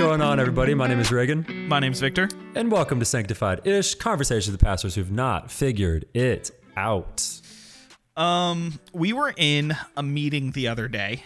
Going 0.00 0.22
on, 0.22 0.40
everybody? 0.40 0.72
My 0.74 0.86
name 0.86 0.98
is 0.98 1.12
Reagan, 1.12 1.68
My 1.68 1.78
name's 1.78 2.00
Victor. 2.00 2.26
and 2.54 2.72
welcome 2.72 2.98
to 3.00 3.04
Sanctified 3.04 3.66
Ish 3.66 3.96
Conversations 3.96 4.50
with 4.50 4.60
Pastors 4.60 4.94
Who've 4.94 5.10
Not 5.10 5.50
Figured 5.50 6.06
It 6.14 6.50
Out. 6.74 7.40
Um, 8.16 8.80
we 8.94 9.12
were 9.12 9.32
in 9.36 9.76
a 9.98 10.02
meeting 10.02 10.52
the 10.52 10.68
other 10.68 10.88
day, 10.88 11.22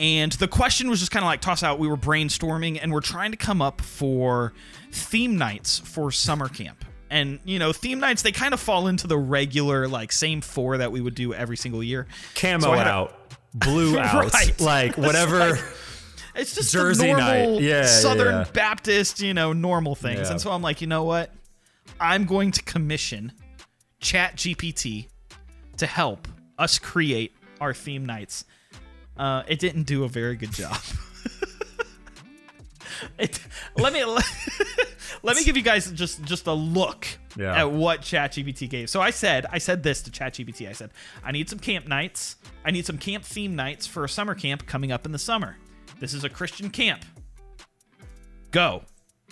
and 0.00 0.32
the 0.32 0.48
question 0.48 0.90
was 0.90 0.98
just 0.98 1.12
kind 1.12 1.24
of 1.24 1.28
like 1.28 1.40
toss 1.40 1.62
out. 1.62 1.78
We 1.78 1.86
were 1.86 1.96
brainstorming, 1.96 2.80
and 2.82 2.92
we're 2.92 3.00
trying 3.00 3.30
to 3.30 3.36
come 3.36 3.62
up 3.62 3.80
for 3.80 4.52
theme 4.90 5.38
nights 5.38 5.78
for 5.78 6.10
summer 6.10 6.48
camp. 6.48 6.84
And 7.08 7.38
you 7.44 7.60
know, 7.60 7.72
theme 7.72 8.00
nights 8.00 8.22
they 8.22 8.32
kind 8.32 8.52
of 8.52 8.58
fall 8.60 8.88
into 8.88 9.06
the 9.06 9.16
regular 9.16 9.86
like 9.86 10.10
same 10.10 10.40
four 10.40 10.78
that 10.78 10.90
we 10.90 11.00
would 11.00 11.14
do 11.14 11.32
every 11.32 11.56
single 11.56 11.82
year. 11.82 12.08
Camo 12.34 12.58
So 12.60 12.72
had 12.72 12.88
a- 12.88 12.90
out, 12.90 13.14
blue 13.54 13.96
out, 14.00 14.32
Right. 14.34 14.60
like 14.60 14.98
whatever. 14.98 15.56
It's 16.36 16.54
just 16.54 16.72
Jersey 16.72 17.12
the 17.12 17.18
night. 17.18 17.42
normal 17.44 17.62
Yeah, 17.62 17.86
Southern 17.86 18.34
yeah. 18.34 18.44
Baptist, 18.52 19.20
you 19.20 19.34
know, 19.34 19.52
normal 19.52 19.94
things. 19.94 20.20
Yeah. 20.20 20.30
And 20.32 20.40
so 20.40 20.50
I'm 20.50 20.62
like, 20.62 20.80
you 20.80 20.86
know 20.86 21.04
what? 21.04 21.32
I'm 22.00 22.24
going 22.26 22.50
to 22.52 22.62
commission 22.62 23.32
Chat 24.00 24.36
GPT 24.36 25.08
to 25.78 25.86
help 25.86 26.28
us 26.58 26.78
create 26.78 27.34
our 27.60 27.72
theme 27.74 28.04
nights. 28.04 28.44
Uh, 29.16 29.42
it 29.48 29.58
didn't 29.58 29.84
do 29.84 30.04
a 30.04 30.08
very 30.08 30.36
good 30.36 30.52
job. 30.52 30.76
it, 33.18 33.40
let 33.76 33.92
me 33.92 34.04
let 35.22 35.36
me 35.36 35.44
give 35.44 35.56
you 35.56 35.62
guys 35.62 35.90
just 35.92 36.22
just 36.24 36.46
a 36.46 36.52
look 36.52 37.06
Yeah. 37.36 37.62
at 37.62 37.70
what 37.70 38.02
ChatGPT 38.02 38.68
gave. 38.68 38.90
So 38.90 39.00
I 39.00 39.10
said 39.10 39.46
I 39.50 39.58
said 39.58 39.82
this 39.82 40.02
to 40.02 40.10
ChatGPT. 40.10 40.68
I 40.68 40.72
said 40.72 40.90
I 41.24 41.32
need 41.32 41.48
some 41.48 41.58
camp 41.58 41.86
nights. 41.88 42.36
I 42.64 42.70
need 42.70 42.86
some 42.86 42.98
camp 42.98 43.24
theme 43.24 43.56
nights 43.56 43.86
for 43.86 44.04
a 44.04 44.08
summer 44.08 44.34
camp 44.34 44.66
coming 44.66 44.92
up 44.92 45.06
in 45.06 45.12
the 45.12 45.18
summer. 45.18 45.56
This 45.98 46.14
is 46.14 46.24
a 46.24 46.28
Christian 46.28 46.70
camp. 46.70 47.04
Go. 48.50 48.82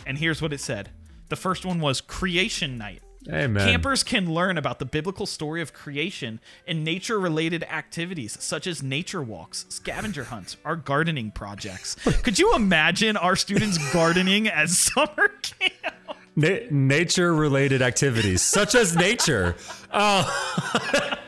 And 0.06 0.18
here's 0.18 0.42
what 0.42 0.52
it 0.52 0.60
said. 0.60 0.90
The 1.28 1.36
first 1.36 1.64
one 1.64 1.80
was 1.80 2.00
creation 2.00 2.76
night. 2.78 3.02
Amen. 3.32 3.66
Campers 3.66 4.02
can 4.02 4.32
learn 4.32 4.58
about 4.58 4.78
the 4.78 4.84
biblical 4.84 5.24
story 5.24 5.62
of 5.62 5.72
creation 5.72 6.40
and 6.68 6.84
nature 6.84 7.18
related 7.18 7.62
activities 7.64 8.36
such 8.38 8.66
as 8.66 8.82
nature 8.82 9.22
walks, 9.22 9.64
scavenger 9.70 10.24
hunts, 10.24 10.58
or 10.62 10.76
gardening 10.76 11.30
projects. 11.30 11.94
Could 12.22 12.38
you 12.38 12.54
imagine 12.54 13.16
our 13.16 13.34
students 13.34 13.78
gardening 13.94 14.46
as 14.48 14.76
summer 14.94 15.28
camp? 15.40 15.94
Na- 16.36 16.66
nature-related 16.70 17.80
activities, 17.80 18.42
such 18.42 18.74
as 18.74 18.94
nature. 18.96 19.56
Oh. 19.96 21.20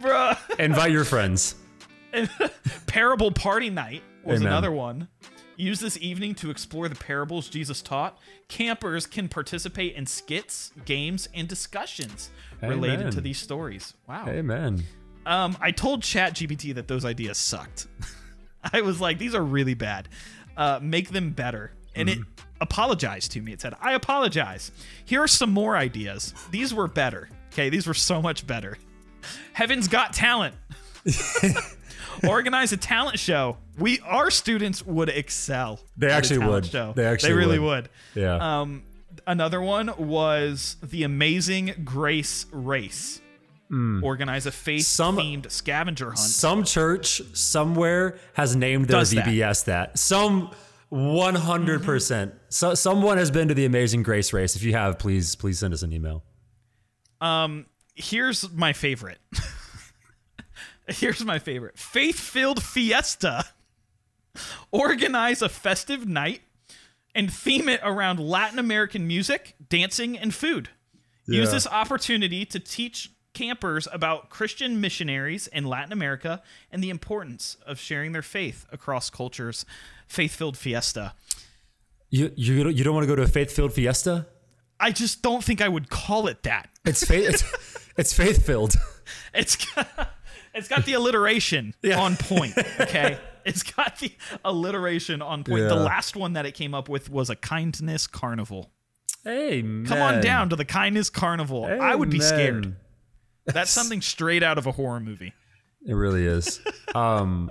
Bruh. 0.00 0.58
Invite 0.58 0.90
your 0.90 1.04
friends. 1.04 1.56
Parable 2.86 3.30
party 3.30 3.68
night 3.68 4.02
was 4.26 4.40
Amen. 4.40 4.52
another 4.52 4.72
one. 4.72 5.08
Use 5.56 5.80
this 5.80 5.96
evening 5.98 6.34
to 6.36 6.50
explore 6.50 6.88
the 6.88 6.94
parables 6.94 7.48
Jesus 7.48 7.80
taught. 7.80 8.18
Campers 8.48 9.06
can 9.06 9.28
participate 9.28 9.94
in 9.94 10.04
skits, 10.04 10.72
games, 10.84 11.28
and 11.32 11.48
discussions 11.48 12.30
related 12.60 13.12
to 13.12 13.20
these 13.20 13.38
stories. 13.38 13.94
Wow. 14.06 14.26
Amen. 14.28 14.84
Um, 15.24 15.56
I 15.60 15.70
told 15.70 16.02
ChatGPT 16.02 16.74
that 16.74 16.88
those 16.88 17.04
ideas 17.04 17.38
sucked. 17.38 17.86
I 18.72 18.82
was 18.82 19.00
like, 19.00 19.18
these 19.18 19.34
are 19.34 19.42
really 19.42 19.74
bad. 19.74 20.08
Uh, 20.56 20.78
make 20.82 21.10
them 21.10 21.30
better. 21.30 21.72
And 21.94 22.10
it 22.10 22.18
apologized 22.60 23.32
to 23.32 23.40
me. 23.40 23.52
It 23.52 23.60
said, 23.62 23.74
I 23.80 23.94
apologize. 23.94 24.70
Here 25.06 25.22
are 25.22 25.28
some 25.28 25.50
more 25.50 25.76
ideas. 25.76 26.34
These 26.50 26.74
were 26.74 26.88
better. 26.88 27.30
Okay, 27.52 27.70
these 27.70 27.86
were 27.86 27.94
so 27.94 28.20
much 28.20 28.46
better. 28.46 28.76
Heaven's 29.54 29.88
Got 29.88 30.12
Talent. 30.12 30.54
Organize 32.28 32.72
a 32.72 32.76
talent 32.76 33.18
show. 33.18 33.56
We 33.78 34.00
our 34.00 34.30
students 34.30 34.84
would 34.84 35.08
excel. 35.08 35.80
They 35.96 36.10
actually 36.10 36.46
would. 36.46 36.66
Show. 36.66 36.92
They 36.94 37.04
actually 37.04 37.30
they 37.30 37.34
really 37.36 37.58
would. 37.58 37.88
would. 38.14 38.22
Yeah. 38.22 38.60
Um, 38.60 38.82
another 39.26 39.60
one 39.60 39.92
was 39.98 40.76
the 40.82 41.02
Amazing 41.02 41.82
Grace 41.84 42.46
Race. 42.52 43.20
Organize 43.70 44.46
a. 44.46 44.52
Faith-themed 44.52 45.50
scavenger 45.50 46.06
hunt. 46.06 46.18
Some 46.18 46.62
church 46.62 47.20
somewhere 47.36 48.16
has 48.34 48.54
named 48.54 48.86
their 48.86 49.00
Does 49.00 49.10
that. 49.10 49.26
VBS 49.26 49.64
that. 49.64 49.98
Some 49.98 50.52
100%. 50.92 52.32
So 52.48 52.74
someone 52.74 53.18
has 53.18 53.30
been 53.32 53.48
to 53.48 53.54
the 53.54 53.64
Amazing 53.64 54.04
Grace 54.04 54.32
race. 54.32 54.54
If 54.54 54.62
you 54.62 54.72
have, 54.72 54.98
please 54.98 55.34
please 55.34 55.58
send 55.58 55.74
us 55.74 55.82
an 55.82 55.92
email. 55.92 56.22
Um 57.20 57.66
Here's 57.96 58.52
my 58.52 58.72
favorite. 58.74 59.18
Here's 61.00 61.24
my 61.24 61.38
favorite. 61.38 61.78
Faith-filled 61.78 62.62
fiesta. 62.62 63.44
Organize 64.70 65.42
a 65.42 65.48
festive 65.48 66.06
night 66.06 66.42
and 67.14 67.32
theme 67.32 67.68
it 67.68 67.80
around 67.82 68.20
Latin 68.20 68.58
American 68.58 69.06
music, 69.06 69.54
dancing, 69.68 70.18
and 70.18 70.34
food. 70.34 70.68
Use 71.28 71.50
this 71.50 71.66
opportunity 71.66 72.44
to 72.44 72.60
teach 72.60 73.10
campers 73.34 73.88
about 73.92 74.30
Christian 74.30 74.80
missionaries 74.80 75.48
in 75.48 75.64
Latin 75.64 75.92
America 75.92 76.40
and 76.70 76.84
the 76.84 76.90
importance 76.90 77.56
of 77.66 77.80
sharing 77.80 78.12
their 78.12 78.22
faith 78.22 78.64
across 78.70 79.10
cultures. 79.10 79.66
Faith-filled 80.06 80.56
fiesta. 80.56 81.14
You 82.10 82.30
you 82.36 82.62
don't- 82.62 82.76
you 82.76 82.84
don't 82.84 82.94
want 82.94 83.02
to 83.02 83.08
go 83.08 83.16
to 83.16 83.22
a 83.22 83.26
faith-filled 83.28 83.72
fiesta? 83.72 84.26
I 84.78 84.92
just 84.92 85.20
don't 85.22 85.42
think 85.42 85.60
I 85.60 85.68
would 85.68 85.88
call 85.90 86.28
it 86.28 86.44
that. 86.44 86.68
It's 86.84 87.04
faith 87.04 87.28
it's, 87.28 87.88
it's 87.96 88.12
faith-filled. 88.12 88.76
It's 89.34 89.56
got, 89.56 90.14
it's 90.56 90.68
got 90.68 90.84
the 90.84 90.94
alliteration 90.94 91.74
Yeah. 91.82 92.00
on 92.00 92.16
point. 92.16 92.56
Okay, 92.80 93.18
it's 93.44 93.62
got 93.62 93.98
the 93.98 94.10
alliteration 94.44 95.22
on 95.22 95.44
point. 95.44 95.68
The 95.68 95.74
last 95.76 96.16
one 96.16 96.32
that 96.32 96.46
it 96.46 96.52
came 96.52 96.74
up 96.74 96.88
with 96.88 97.08
was 97.10 97.30
a 97.30 97.36
kindness 97.36 98.06
carnival. 98.06 98.72
Hey, 99.24 99.60
Come 99.62 100.00
on 100.00 100.20
down 100.20 100.50
to 100.50 100.56
the 100.56 100.64
kindness 100.64 101.10
carnival. 101.10 101.64
I 101.64 101.94
would 101.94 102.10
be 102.10 102.20
scared. 102.20 102.76
That's 103.44 103.70
something 103.72 104.00
straight 104.00 104.42
out 104.42 104.56
of 104.58 104.66
a 104.66 104.72
horror 104.72 105.00
movie. 105.00 105.32
It 105.86 105.94
really 105.94 106.24
is. 106.26 106.60
Um 106.94 107.50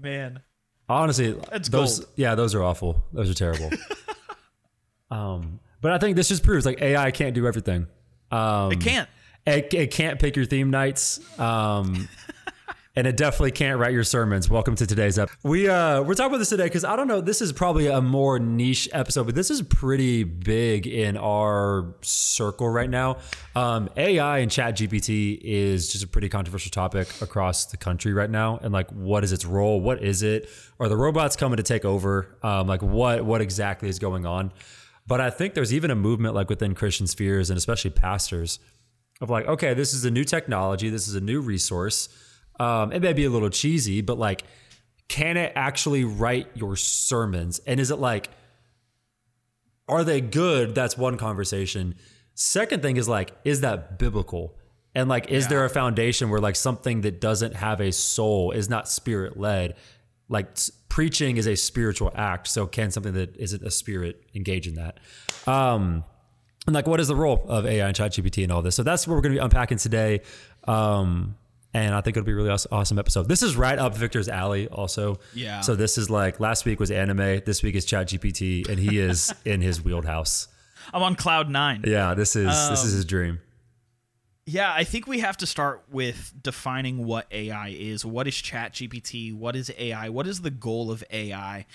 Man, 0.00 0.40
honestly, 0.88 1.32
That's 1.50 1.68
those 1.68 2.00
gold. 2.00 2.12
yeah, 2.16 2.34
those 2.36 2.54
are 2.54 2.62
awful. 2.62 3.02
Those 3.12 3.30
are 3.30 3.34
terrible. 3.34 3.70
um 5.10 5.60
but 5.80 5.92
I 5.92 5.98
think 5.98 6.16
this 6.16 6.28
just 6.28 6.42
proves 6.42 6.66
like 6.66 6.80
AI 6.82 7.10
can't 7.10 7.34
do 7.34 7.46
everything. 7.46 7.86
Um 8.30 8.72
it 8.72 8.80
can't. 8.80 9.08
It, 9.48 9.72
it 9.72 9.90
can't 9.90 10.18
pick 10.20 10.36
your 10.36 10.44
theme 10.44 10.68
nights. 10.70 11.20
Um, 11.40 12.08
and 12.96 13.06
it 13.06 13.16
definitely 13.16 13.52
can't 13.52 13.78
write 13.78 13.94
your 13.94 14.04
sermons. 14.04 14.50
Welcome 14.50 14.74
to 14.74 14.86
today's 14.86 15.18
episode. 15.18 15.38
We 15.42 15.70
uh 15.70 16.02
we're 16.02 16.14
talking 16.14 16.32
about 16.32 16.38
this 16.38 16.50
today 16.50 16.64
because 16.64 16.84
I 16.84 16.96
don't 16.96 17.08
know. 17.08 17.22
This 17.22 17.40
is 17.40 17.50
probably 17.52 17.86
a 17.86 18.02
more 18.02 18.38
niche 18.38 18.90
episode, 18.92 19.24
but 19.24 19.34
this 19.34 19.50
is 19.50 19.62
pretty 19.62 20.24
big 20.24 20.86
in 20.86 21.16
our 21.16 21.94
circle 22.02 22.68
right 22.68 22.90
now. 22.90 23.18
Um, 23.56 23.88
AI 23.96 24.40
and 24.40 24.50
Chat 24.50 24.76
GPT 24.76 25.40
is 25.42 25.90
just 25.90 26.04
a 26.04 26.08
pretty 26.08 26.28
controversial 26.28 26.70
topic 26.70 27.08
across 27.22 27.66
the 27.66 27.78
country 27.78 28.12
right 28.12 28.30
now. 28.30 28.58
And 28.60 28.70
like, 28.70 28.90
what 28.90 29.24
is 29.24 29.32
its 29.32 29.46
role? 29.46 29.80
What 29.80 30.02
is 30.02 30.22
it? 30.22 30.50
Are 30.78 30.90
the 30.90 30.96
robots 30.96 31.36
coming 31.36 31.56
to 31.56 31.62
take 31.62 31.86
over? 31.86 32.36
Um, 32.42 32.66
like, 32.66 32.82
what 32.82 33.24
what 33.24 33.40
exactly 33.40 33.88
is 33.88 33.98
going 33.98 34.26
on? 34.26 34.52
But 35.06 35.22
I 35.22 35.30
think 35.30 35.54
there's 35.54 35.72
even 35.72 35.90
a 35.90 35.94
movement 35.94 36.34
like 36.34 36.50
within 36.50 36.74
Christian 36.74 37.06
spheres 37.06 37.48
and 37.48 37.56
especially 37.56 37.92
pastors 37.92 38.58
of 39.20 39.30
like, 39.30 39.46
okay, 39.46 39.74
this 39.74 39.94
is 39.94 40.04
a 40.04 40.10
new 40.10 40.24
technology, 40.24 40.90
this 40.90 41.08
is 41.08 41.14
a 41.14 41.20
new 41.20 41.40
resource. 41.40 42.08
Um, 42.60 42.92
it 42.92 43.00
may 43.00 43.12
be 43.12 43.24
a 43.24 43.30
little 43.30 43.50
cheesy, 43.50 44.00
but 44.00 44.18
like, 44.18 44.44
can 45.08 45.36
it 45.36 45.52
actually 45.56 46.04
write 46.04 46.48
your 46.54 46.76
sermons? 46.76 47.60
And 47.66 47.80
is 47.80 47.90
it 47.90 47.98
like, 47.98 48.30
are 49.88 50.04
they 50.04 50.20
good? 50.20 50.74
That's 50.74 50.98
one 50.98 51.16
conversation. 51.16 51.94
Second 52.34 52.82
thing 52.82 52.96
is 52.96 53.08
like, 53.08 53.32
is 53.44 53.62
that 53.62 53.98
biblical? 53.98 54.56
And 54.94 55.08
like, 55.08 55.28
is 55.28 55.48
there 55.48 55.64
a 55.64 55.70
foundation 55.70 56.28
where 56.28 56.40
like 56.40 56.56
something 56.56 57.00
that 57.02 57.20
doesn't 57.20 57.54
have 57.56 57.80
a 57.80 57.92
soul 57.92 58.50
is 58.50 58.68
not 58.68 58.88
spirit 58.88 59.38
led? 59.38 59.76
Like 60.28 60.58
preaching 60.88 61.36
is 61.36 61.46
a 61.46 61.56
spiritual 61.56 62.10
act. 62.14 62.48
So 62.48 62.66
can 62.66 62.90
something 62.90 63.14
that 63.14 63.36
isn't 63.36 63.62
a 63.62 63.70
spirit 63.70 64.24
engage 64.34 64.66
in 64.66 64.74
that? 64.74 64.98
Um, 65.46 66.04
and 66.68 66.74
like 66.74 66.86
what 66.86 67.00
is 67.00 67.08
the 67.08 67.16
role 67.16 67.44
of 67.48 67.64
AI 67.66 67.86
and 67.86 67.96
ChatGPT 67.96 68.42
and 68.42 68.52
all 68.52 68.60
this? 68.60 68.76
So 68.76 68.82
that's 68.82 69.06
what 69.08 69.14
we're 69.14 69.22
going 69.22 69.32
to 69.34 69.40
be 69.40 69.44
unpacking 69.44 69.78
today. 69.78 70.20
Um, 70.64 71.34
and 71.72 71.94
I 71.94 72.02
think 72.02 72.16
it'll 72.16 72.26
be 72.26 72.32
a 72.32 72.36
really 72.36 72.50
awesome 72.50 72.98
episode. 72.98 73.26
This 73.26 73.42
is 73.42 73.56
right 73.56 73.78
up 73.78 73.96
Victor's 73.96 74.28
alley, 74.28 74.68
also. 74.68 75.18
Yeah. 75.34 75.60
So 75.62 75.74
this 75.74 75.96
is 75.96 76.10
like 76.10 76.40
last 76.40 76.66
week 76.66 76.78
was 76.78 76.90
anime, 76.90 77.40
this 77.46 77.62
week 77.62 77.74
is 77.74 77.86
ChatGPT, 77.86 78.68
and 78.68 78.78
he 78.78 78.98
is 78.98 79.34
in 79.46 79.62
his 79.62 79.82
wheelhouse. 79.82 80.48
I'm 80.92 81.02
on 81.02 81.14
cloud 81.14 81.48
nine. 81.48 81.84
Yeah, 81.86 82.12
this 82.14 82.36
is 82.36 82.46
this 82.46 82.80
Um, 82.80 82.86
is 82.86 82.92
his 82.92 83.04
dream. 83.06 83.40
Yeah, 84.46 84.72
I 84.72 84.84
think 84.84 85.06
we 85.06 85.18
have 85.20 85.36
to 85.38 85.46
start 85.46 85.84
with 85.90 86.32
defining 86.42 87.04
what 87.04 87.26
AI 87.30 87.68
is. 87.68 88.04
What 88.04 88.26
is 88.26 88.34
ChatGPT? 88.34 89.34
What 89.34 89.56
is 89.56 89.70
AI? 89.78 90.08
What 90.10 90.26
is 90.26 90.40
the 90.40 90.50
goal 90.50 90.90
of 90.90 91.02
AI? 91.10 91.66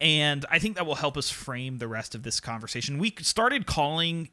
And 0.00 0.46
I 0.50 0.58
think 0.58 0.76
that 0.76 0.86
will 0.86 0.94
help 0.96 1.16
us 1.16 1.28
frame 1.30 1.78
the 1.78 1.88
rest 1.88 2.14
of 2.14 2.22
this 2.22 2.38
conversation. 2.40 2.98
We 2.98 3.14
started 3.20 3.66
calling 3.66 4.30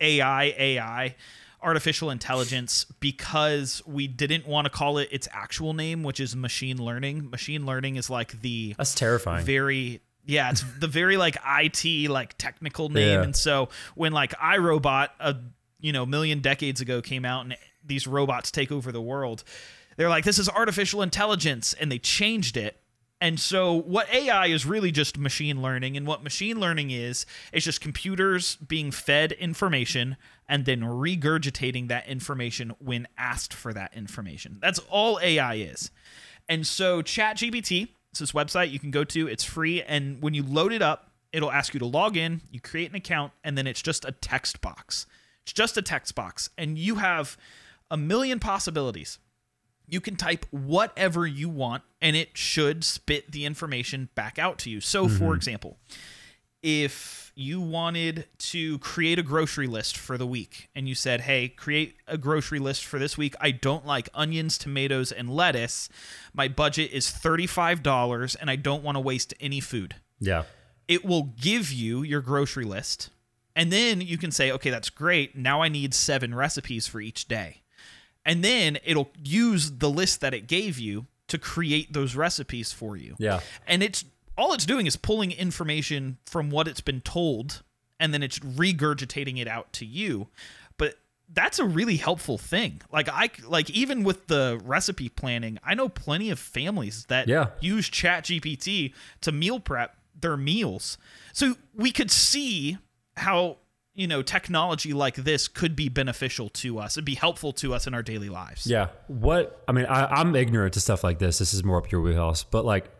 AI 0.00 0.44
AI 0.58 1.14
artificial 1.62 2.10
intelligence 2.10 2.84
because 3.00 3.82
we 3.86 4.06
didn't 4.06 4.46
want 4.46 4.64
to 4.64 4.70
call 4.70 4.98
it 4.98 5.08
its 5.10 5.26
actual 5.32 5.74
name, 5.74 6.02
which 6.04 6.20
is 6.20 6.36
machine 6.36 6.78
learning. 6.78 7.30
Machine 7.30 7.66
learning 7.66 7.96
is 7.96 8.08
like 8.08 8.40
the 8.42 8.74
That's 8.78 8.94
terrifying. 8.94 9.44
very 9.44 10.00
Yeah, 10.24 10.50
it's 10.50 10.64
the 10.80 10.86
very 10.88 11.16
like 11.16 11.36
IT 11.44 12.08
like 12.10 12.36
technical 12.38 12.88
name, 12.88 13.18
Yeah. 13.18 13.22
and 13.22 13.34
so 13.36 13.68
when 13.94 14.12
like 14.12 14.32
iRobot 14.38 15.08
a 15.20 15.36
you 15.80 15.92
know 15.92 16.06
million 16.06 16.40
decades 16.40 16.80
ago 16.80 17.00
came 17.02 17.24
out 17.24 17.44
and 17.44 17.56
these 17.84 18.06
robots 18.06 18.50
take 18.50 18.70
over 18.72 18.90
the 18.92 19.00
world, 19.02 19.42
they're 19.96 20.08
like 20.08 20.24
this 20.24 20.38
is 20.38 20.48
artificial 20.48 21.02
intelligence, 21.02 21.72
and 21.74 21.90
they 21.90 21.98
changed 21.98 22.56
it. 22.56 22.80
And 23.20 23.40
so 23.40 23.74
what 23.74 24.12
AI 24.12 24.46
is 24.46 24.64
really 24.64 24.92
just 24.92 25.18
machine 25.18 25.60
learning, 25.60 25.96
and 25.96 26.06
what 26.06 26.22
machine 26.22 26.60
learning 26.60 26.90
is 26.92 27.26
is 27.52 27.64
just 27.64 27.80
computers 27.80 28.56
being 28.56 28.92
fed 28.92 29.32
information 29.32 30.16
and 30.48 30.64
then 30.64 30.82
regurgitating 30.82 31.88
that 31.88 32.06
information 32.06 32.74
when 32.78 33.08
asked 33.18 33.52
for 33.52 33.72
that 33.72 33.92
information. 33.94 34.58
That's 34.60 34.78
all 34.88 35.18
AI 35.20 35.54
is. 35.54 35.90
And 36.48 36.66
so 36.66 37.02
ChatGPT, 37.02 37.88
this 38.18 38.32
website 38.32 38.70
you 38.70 38.78
can 38.78 38.90
go 38.90 39.04
to. 39.04 39.26
It's 39.26 39.44
free, 39.44 39.82
and 39.82 40.22
when 40.22 40.34
you 40.34 40.42
load 40.42 40.72
it 40.72 40.82
up, 40.82 41.10
it'll 41.32 41.52
ask 41.52 41.74
you 41.74 41.80
to 41.80 41.86
log 41.86 42.16
in. 42.16 42.40
You 42.50 42.60
create 42.60 42.90
an 42.90 42.96
account, 42.96 43.32
and 43.44 43.58
then 43.58 43.66
it's 43.66 43.82
just 43.82 44.04
a 44.04 44.12
text 44.12 44.60
box. 44.60 45.06
It's 45.42 45.52
just 45.52 45.76
a 45.76 45.82
text 45.82 46.14
box, 46.14 46.50
and 46.56 46.78
you 46.78 46.96
have 46.96 47.36
a 47.90 47.96
million 47.96 48.38
possibilities. 48.38 49.18
You 49.88 50.00
can 50.00 50.16
type 50.16 50.46
whatever 50.50 51.26
you 51.26 51.48
want, 51.48 51.82
and 52.00 52.14
it 52.14 52.36
should 52.36 52.84
spit 52.84 53.32
the 53.32 53.44
information 53.44 54.08
back 54.14 54.38
out 54.38 54.58
to 54.58 54.70
you. 54.70 54.80
So, 54.80 55.08
for 55.08 55.24
mm-hmm. 55.24 55.34
example, 55.34 55.78
if 56.62 57.28
you 57.38 57.60
wanted 57.60 58.26
to 58.36 58.80
create 58.80 59.16
a 59.16 59.22
grocery 59.22 59.68
list 59.68 59.96
for 59.96 60.18
the 60.18 60.26
week 60.26 60.68
and 60.74 60.88
you 60.88 60.94
said, 60.96 61.20
Hey, 61.20 61.48
create 61.48 61.94
a 62.08 62.18
grocery 62.18 62.58
list 62.58 62.84
for 62.84 62.98
this 62.98 63.16
week. 63.16 63.36
I 63.40 63.52
don't 63.52 63.86
like 63.86 64.08
onions, 64.12 64.58
tomatoes, 64.58 65.12
and 65.12 65.30
lettuce. 65.30 65.88
My 66.34 66.48
budget 66.48 66.90
is 66.90 67.06
$35 67.06 68.36
and 68.40 68.50
I 68.50 68.56
don't 68.56 68.82
want 68.82 68.96
to 68.96 69.00
waste 69.00 69.34
any 69.38 69.60
food. 69.60 69.94
Yeah. 70.18 70.44
It 70.88 71.04
will 71.04 71.34
give 71.40 71.70
you 71.70 72.02
your 72.02 72.20
grocery 72.20 72.64
list. 72.64 73.10
And 73.54 73.72
then 73.72 74.00
you 74.00 74.18
can 74.18 74.32
say, 74.32 74.50
Okay, 74.50 74.70
that's 74.70 74.90
great. 74.90 75.36
Now 75.36 75.62
I 75.62 75.68
need 75.68 75.94
seven 75.94 76.34
recipes 76.34 76.88
for 76.88 77.00
each 77.00 77.28
day. 77.28 77.62
And 78.28 78.44
then 78.44 78.78
it'll 78.84 79.10
use 79.24 79.70
the 79.78 79.88
list 79.90 80.20
that 80.20 80.34
it 80.34 80.46
gave 80.46 80.78
you 80.78 81.06
to 81.28 81.38
create 81.38 81.92
those 81.92 82.14
recipes 82.14 82.72
for 82.72 82.96
you 82.96 83.16
Yeah. 83.18 83.40
and 83.66 83.82
it's 83.82 84.04
all 84.36 84.52
it's 84.54 84.64
doing 84.66 84.86
is 84.86 84.96
pulling 84.96 85.32
information 85.32 86.18
from 86.26 86.48
what 86.50 86.68
it's 86.68 86.80
been 86.80 87.00
told 87.00 87.62
and 88.00 88.14
then 88.14 88.22
it's 88.22 88.38
regurgitating 88.38 89.38
it 89.40 89.48
out 89.48 89.72
to 89.74 89.84
you 89.84 90.28
but 90.76 90.94
that's 91.32 91.58
a 91.58 91.64
really 91.66 91.96
helpful 91.96 92.38
thing 92.38 92.80
like 92.92 93.08
i 93.10 93.28
like 93.46 93.68
even 93.70 94.04
with 94.04 94.26
the 94.28 94.58
recipe 94.64 95.08
planning 95.10 95.58
i 95.64 95.74
know 95.74 95.88
plenty 95.88 96.30
of 96.30 96.38
families 96.38 97.04
that 97.08 97.28
Yeah. 97.28 97.48
use 97.60 97.88
chat 97.90 98.24
gpt 98.24 98.94
to 99.22 99.32
meal 99.32 99.60
prep 99.60 99.96
their 100.18 100.36
meals 100.38 100.96
so 101.34 101.56
we 101.74 101.90
could 101.92 102.10
see 102.10 102.78
how 103.18 103.58
you 103.98 104.06
know 104.06 104.22
technology 104.22 104.92
like 104.92 105.16
this 105.16 105.48
could 105.48 105.74
be 105.74 105.88
beneficial 105.88 106.48
to 106.48 106.78
us 106.78 106.96
it'd 106.96 107.04
be 107.04 107.14
helpful 107.14 107.52
to 107.52 107.74
us 107.74 107.86
in 107.86 107.94
our 107.94 108.02
daily 108.02 108.28
lives 108.28 108.68
Yeah. 108.68 108.88
What 109.08 109.62
I 109.66 109.72
mean, 109.72 109.86
I, 109.86 110.06
I'm 110.06 110.34
ignorant 110.36 110.74
to 110.74 110.80
stuff 110.80 111.02
like 111.02 111.18
this. 111.18 111.38
This 111.38 111.54
is 111.54 111.64
more 111.64 111.78
up 111.78 111.90
your 111.90 112.00
wheelhouse. 112.00 112.44
But 112.44 112.64
like, 112.64 112.90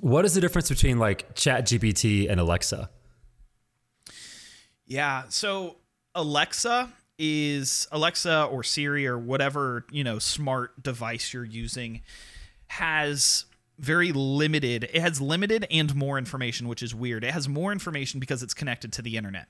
what 0.00 0.24
is 0.24 0.34
the 0.34 0.40
difference 0.40 0.68
between 0.68 0.98
like 0.98 1.34
Chat 1.34 1.66
GPT 1.66 2.30
and 2.30 2.40
Alexa? 2.40 2.90
Yeah. 4.84 5.24
So 5.28 5.76
Alexa 6.14 6.92
is 7.18 7.88
Alexa 7.92 8.44
or 8.44 8.62
Siri 8.62 9.06
or 9.06 9.18
whatever, 9.18 9.86
you 9.90 10.04
know, 10.04 10.18
smart 10.18 10.82
device 10.82 11.32
you're 11.32 11.44
using 11.44 12.02
has 12.68 13.46
very 13.78 14.10
limited 14.10 14.84
it 14.84 15.02
has 15.02 15.20
limited 15.20 15.66
and 15.70 15.94
more 15.94 16.16
information 16.16 16.66
which 16.66 16.82
is 16.82 16.94
weird 16.94 17.22
it 17.22 17.30
has 17.30 17.46
more 17.46 17.70
information 17.70 18.18
because 18.18 18.42
it's 18.42 18.54
connected 18.54 18.90
to 18.90 19.02
the 19.02 19.18
internet 19.18 19.48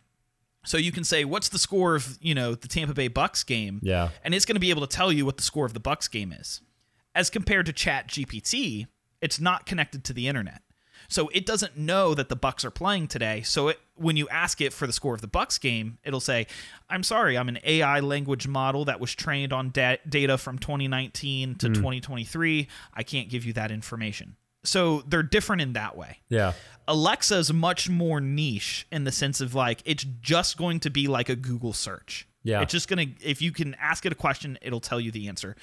so 0.67 0.77
you 0.77 0.93
can 0.93 1.05
say 1.05 1.25
what's 1.25 1.49
the 1.49 1.59
score 1.59 1.95
of 1.95 2.19
you 2.21 2.35
know 2.35 2.55
the 2.55 2.69
tampa 2.69 2.95
bay 2.95 3.09
bucks 3.09 3.43
game? 3.45 3.81
Yeah. 3.83 4.11
and 4.25 4.35
it's 4.35 4.45
going 4.45 4.57
to 4.57 4.61
be 4.61 4.71
able 4.71 4.87
to 4.87 4.97
tell 4.97 5.13
you 5.13 5.25
what 5.25 5.37
the 5.37 5.43
score 5.43 5.67
of 5.67 5.75
the 5.75 5.81
bucks 5.81 6.09
game 6.09 6.33
is. 6.33 6.61
As 7.15 7.31
compared 7.31 7.67
to 7.67 7.73
chat 7.73 8.09
gpt 8.09 8.87
it's 9.21 9.41
not 9.41 9.65
connected 9.65 10.05
to 10.05 10.13
the 10.13 10.29
internet. 10.29 10.61
So 11.09 11.29
it 11.33 11.47
doesn't 11.47 11.77
know 11.77 12.15
that 12.15 12.29
the 12.29 12.37
bucks 12.37 12.65
are 12.65 12.71
playing 12.71 13.09
today. 13.09 13.43
So 13.43 13.69
it, 13.69 13.79
when 13.97 14.17
you 14.17 14.29
ask 14.29 14.61
it 14.61 14.73
for 14.73 14.87
the 14.87 14.93
score 14.93 15.15
of 15.15 15.21
the 15.21 15.27
bucks 15.27 15.59
game 15.59 15.99
it'll 16.05 16.21
say 16.21 16.47
i'm 16.89 17.03
sorry 17.03 17.37
i'm 17.37 17.49
an 17.49 17.59
ai 17.65 18.01
language 18.01 18.47
model 18.47 18.85
that 18.85 19.01
was 19.01 19.15
trained 19.15 19.53
on 19.53 19.71
da- 19.71 19.99
data 20.09 20.39
from 20.39 20.59
2019 20.59 21.57
to 21.57 21.69
hmm. 21.69 21.73
2023 21.75 22.69
i 22.95 23.03
can't 23.03 23.29
give 23.29 23.45
you 23.45 23.53
that 23.53 23.71
information 23.71 24.37
so 24.67 25.03
they're 25.07 25.23
different 25.23 25.63
in 25.63 25.73
that 25.75 25.97
way 25.97 26.19
Yeah. 26.29 26.53
Alexa 26.89 27.37
is 27.39 27.53
much 27.53 27.89
more 27.89 28.21
niche 28.21 28.87
in 28.93 29.05
the 29.05 29.11
sense 29.13 29.41
of 29.41 29.55
like 29.55 29.83
it's 29.85 30.05
just 30.21 30.57
going 30.57 30.79
to 30.81 30.91
be 30.91 31.09
like 31.09 31.29
a 31.29 31.35
Google 31.35 31.73
search. 31.73 32.29
Yeah. 32.45 32.61
It's 32.63 32.71
just 32.71 32.87
going 32.89 33.15
to 33.17 33.27
if 33.29 33.43
you 33.43 33.51
can 33.51 33.75
ask 33.75 34.07
it 34.07 34.13
a 34.13 34.15
question, 34.15 34.57
it'll 34.63 34.79
tell 34.79 35.01
you 35.01 35.11
the 35.11 35.27
answer. 35.27 35.57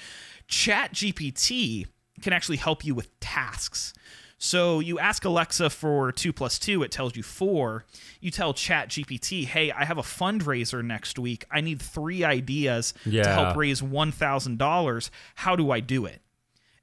Chat 0.48 0.92
GPT 0.92 1.86
can 2.20 2.32
actually 2.34 2.58
help 2.58 2.84
you 2.84 2.94
with 2.94 3.18
tasks. 3.20 3.94
So 4.36 4.80
you 4.80 4.98
ask 4.98 5.24
Alexa 5.24 5.70
for 5.70 6.12
two 6.12 6.30
plus 6.32 6.58
two, 6.58 6.82
it 6.82 6.90
tells 6.90 7.16
you 7.16 7.22
four. 7.22 7.86
You 8.20 8.30
tell 8.30 8.52
Chat 8.52 8.90
GPT, 8.90 9.46
hey, 9.46 9.72
I 9.72 9.86
have 9.86 9.96
a 9.96 10.02
fundraiser 10.02 10.84
next 10.84 11.18
week. 11.18 11.46
I 11.50 11.62
need 11.62 11.80
three 11.80 12.22
ideas 12.22 12.92
to 13.24 13.28
help 13.32 13.56
raise 13.56 13.82
one 13.82 14.12
thousand 14.12 14.58
dollars. 14.58 15.10
How 15.36 15.56
do 15.56 15.70
I 15.70 15.80
do 15.80 16.04
it? 16.04 16.20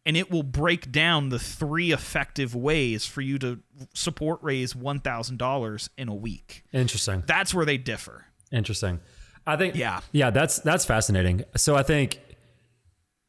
And 0.06 0.18
it 0.18 0.32
will 0.32 0.44
break 0.44 0.92
down 0.92 1.30
the 1.30 1.40
three 1.40 1.92
effective 1.92 2.56
ways 2.56 3.06
for 3.06 3.22
you 3.22 3.38
to 3.40 3.60
support 3.94 4.40
raise 4.42 4.74
$1,000 4.74 5.90
in 5.98 6.08
a 6.10 6.16
week. 6.16 6.64
Interesting. 6.74 7.24
That's 7.28 7.54
where 7.54 7.66
they 7.66 7.78
differ. 7.78 8.26
Interesting. 8.52 9.00
I 9.46 9.56
think 9.58 9.76
Yeah. 9.76 10.02
Yeah, 10.12 10.30
that's 10.30 10.60
that's 10.60 10.86
fascinating. 10.86 11.44
So 11.56 11.76
I 11.76 11.84
think 11.84 12.20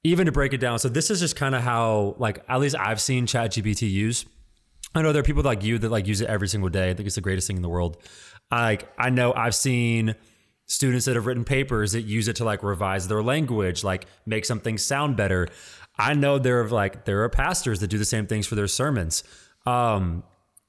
even 0.05 0.27
to 0.27 0.33
break 0.33 0.53
it 0.53 0.59
down, 0.59 0.79
so 0.79 0.89
this 0.89 1.11
is 1.11 1.21
just 1.21 1.37
kind 1.37 1.55
of 1.55 1.63
how 1.63 2.17
like 2.19 2.43
at 2.49 2.61
least 2.61 2.77
I've 2.79 3.01
seen 3.01 3.27
ChatGPT 3.27 3.91
use. 3.91 4.27
I 4.95 5.01
know 5.01 5.13
there 5.13 5.21
are 5.21 5.25
people 5.25 5.43
like 5.43 5.63
you 5.63 5.79
that 5.79 5.91
like 5.91 6.07
use 6.07 6.21
it 6.21 6.29
every 6.29 6.49
single 6.49 6.69
day. 6.69 6.91
I 6.91 6.95
think 6.95 7.07
it's 7.07 7.15
the 7.15 7.23
greatest 7.23 7.47
thing 7.47 7.57
in 7.57 7.63
the 7.63 7.69
world. 7.69 7.97
I, 8.51 8.63
like 8.63 8.93
I 8.99 9.11
know 9.11 9.33
I've 9.33 9.55
seen 9.55 10.15
students 10.67 11.07
that 11.07 11.17
have 11.17 11.27
written 11.27 11.45
papers 11.45 11.93
that 11.93 12.03
use 12.03 12.29
it 12.29 12.37
to 12.37 12.45
like 12.45 12.63
revise 12.63 13.09
their 13.09 13.23
language, 13.23 13.85
like 13.85 14.07
make 14.27 14.45
something 14.45 14.79
sound 14.79 15.17
better. 15.17 15.49
I 15.97 16.15
know 16.15 16.39
there 16.39 16.63
are 16.63 16.69
like 16.69 17.05
there 17.05 17.23
are 17.23 17.29
pastors 17.29 17.81
that 17.81 17.89
do 17.89 17.99
the 17.99 18.05
same 18.05 18.27
things 18.27 18.47
for 18.47 18.55
their 18.55 18.69
sermons. 18.69 19.25
Um, 19.67 20.25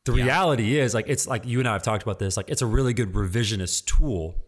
the 0.06 0.12
reality 0.12 0.78
is 0.78 0.94
like 0.94 1.06
it's 1.08 1.28
like 1.28 1.46
you 1.46 1.60
and 1.60 1.68
I 1.68 1.74
have 1.74 1.84
talked 1.84 2.04
about 2.04 2.20
this. 2.20 2.36
Like 2.36 2.50
it's 2.50 2.62
a 2.62 2.66
really 2.66 2.94
good 2.94 3.14
revisionist 3.14 3.86
tool. 3.86 4.44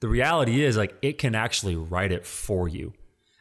The 0.00 0.08
reality 0.08 0.62
is 0.62 0.76
like 0.76 0.94
it 1.02 1.18
can 1.18 1.34
actually 1.34 1.74
write 1.74 2.12
it 2.12 2.24
for 2.24 2.68
you. 2.68 2.92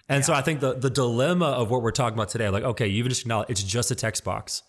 And 0.10 0.26
so 0.26 0.34
I 0.34 0.42
think 0.42 0.62
the 0.62 0.74
the 0.74 0.90
dilemma 0.90 1.46
of 1.46 1.70
what 1.70 1.82
we're 1.82 1.92
talking 1.92 2.18
about 2.18 2.30
today, 2.30 2.50
like 2.50 2.64
okay, 2.64 2.88
you 2.88 2.98
even 3.00 3.10
just 3.10 3.22
acknowledge 3.22 3.50
it's 3.50 3.64
just 3.64 3.92
a 3.92 3.96
text 3.96 4.24
box, 4.24 4.64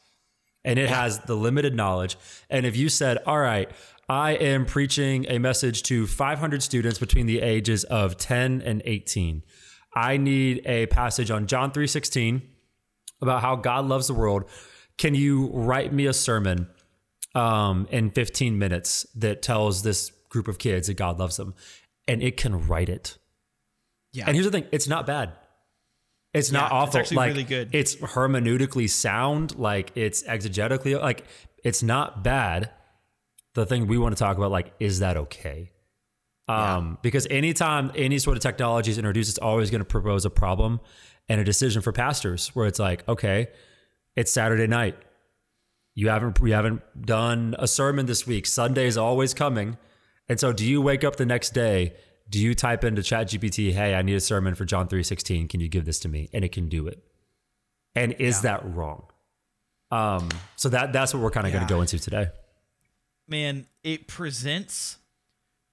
and 0.64 0.78
it 0.78 0.90
has 0.90 1.20
the 1.20 1.34
limited 1.34 1.74
knowledge. 1.74 2.18
And 2.50 2.66
if 2.66 2.76
you 2.76 2.88
said, 2.90 3.18
all 3.24 3.38
right, 3.38 3.70
I 4.08 4.32
am 4.32 4.66
preaching 4.66 5.26
a 5.28 5.38
message 5.38 5.82
to 5.84 6.06
500 6.06 6.62
students 6.62 6.98
between 6.98 7.26
the 7.26 7.40
ages 7.40 7.84
of 7.84 8.16
10 8.16 8.62
and 8.62 8.82
18. 8.84 9.42
I 9.94 10.16
need 10.16 10.62
a 10.66 10.86
passage 10.86 11.30
on 11.30 11.46
John 11.46 11.72
3:16 11.72 12.42
about 13.20 13.42
how 13.42 13.56
God 13.56 13.86
loves 13.86 14.06
the 14.06 14.14
world. 14.14 14.44
Can 14.96 15.14
you 15.14 15.48
write 15.52 15.92
me 15.92 16.06
a 16.06 16.12
sermon 16.12 16.68
um, 17.34 17.86
in 17.90 18.10
15 18.10 18.58
minutes 18.58 19.06
that 19.16 19.42
tells 19.42 19.82
this 19.82 20.10
group 20.28 20.48
of 20.48 20.58
kids 20.58 20.86
that 20.88 20.94
God 20.94 21.18
loves 21.18 21.36
them? 21.36 21.54
And 22.06 22.22
it 22.22 22.36
can 22.36 22.66
write 22.68 22.88
it. 22.88 23.18
Yeah. 24.12 24.24
And 24.26 24.34
here's 24.34 24.46
the 24.46 24.52
thing: 24.52 24.66
it's 24.72 24.88
not 24.88 25.06
bad. 25.06 25.32
It's 26.34 26.52
not 26.52 26.60
Yeah, 26.60 26.64
it's 26.66 26.72
awful. 26.88 27.00
actually 27.00 27.16
like 27.16 27.30
really 27.30 27.44
good. 27.44 27.70
it's 27.72 27.96
hermeneutically 27.96 28.88
sound. 28.88 29.56
Like 29.58 29.92
it's 29.94 30.22
exegetically 30.24 31.00
like 31.00 31.24
it's 31.64 31.82
not 31.82 32.22
bad. 32.22 32.70
The 33.54 33.66
thing 33.66 33.86
we 33.88 33.98
want 33.98 34.16
to 34.16 34.18
talk 34.22 34.36
about, 34.36 34.52
like, 34.52 34.72
is 34.78 35.00
that 35.00 35.16
okay? 35.16 35.72
Um, 36.48 36.98
because 37.02 37.26
anytime 37.30 37.92
any 37.94 38.18
sort 38.18 38.36
of 38.36 38.42
technology 38.42 38.90
is 38.90 38.98
introduced, 38.98 39.28
it's 39.28 39.38
always 39.38 39.70
going 39.70 39.80
to 39.80 39.84
propose 39.84 40.24
a 40.24 40.30
problem 40.30 40.80
and 41.28 41.40
a 41.40 41.44
decision 41.44 41.82
for 41.82 41.92
pastors 41.92 42.48
where 42.48 42.66
it's 42.66 42.78
like, 42.78 43.06
okay, 43.08 43.48
it's 44.16 44.32
Saturday 44.32 44.66
night. 44.66 44.96
You 45.94 46.08
haven't 46.08 46.40
we 46.40 46.52
haven't 46.52 46.80
done 47.04 47.54
a 47.58 47.66
sermon 47.66 48.06
this 48.06 48.26
week. 48.26 48.46
Sunday 48.46 48.86
is 48.86 48.96
always 48.96 49.34
coming. 49.34 49.76
And 50.28 50.38
so 50.38 50.52
do 50.52 50.64
you 50.64 50.80
wake 50.80 51.04
up 51.04 51.16
the 51.16 51.26
next 51.26 51.50
day? 51.50 51.94
Do 52.30 52.38
you 52.38 52.54
type 52.54 52.84
into 52.84 53.02
ChatGPT, 53.02 53.72
hey, 53.72 53.94
I 53.94 54.02
need 54.02 54.14
a 54.14 54.20
sermon 54.20 54.54
for 54.54 54.64
John 54.64 54.86
3.16. 54.86 55.48
Can 55.48 55.60
you 55.60 55.68
give 55.68 55.86
this 55.86 55.98
to 56.00 56.08
me? 56.08 56.28
And 56.32 56.44
it 56.44 56.52
can 56.52 56.68
do 56.68 56.86
it. 56.86 57.02
And 57.94 58.12
is 58.12 58.42
that 58.42 58.62
wrong? 58.64 59.06
Um, 59.90 60.28
so 60.56 60.68
that 60.68 60.92
that's 60.92 61.14
what 61.14 61.22
we're 61.22 61.30
kind 61.30 61.46
of 61.46 61.52
gonna 61.52 61.66
go 61.66 61.80
into 61.80 61.98
today. 61.98 62.28
Man, 63.26 63.66
it 63.82 64.06
presents 64.06 64.98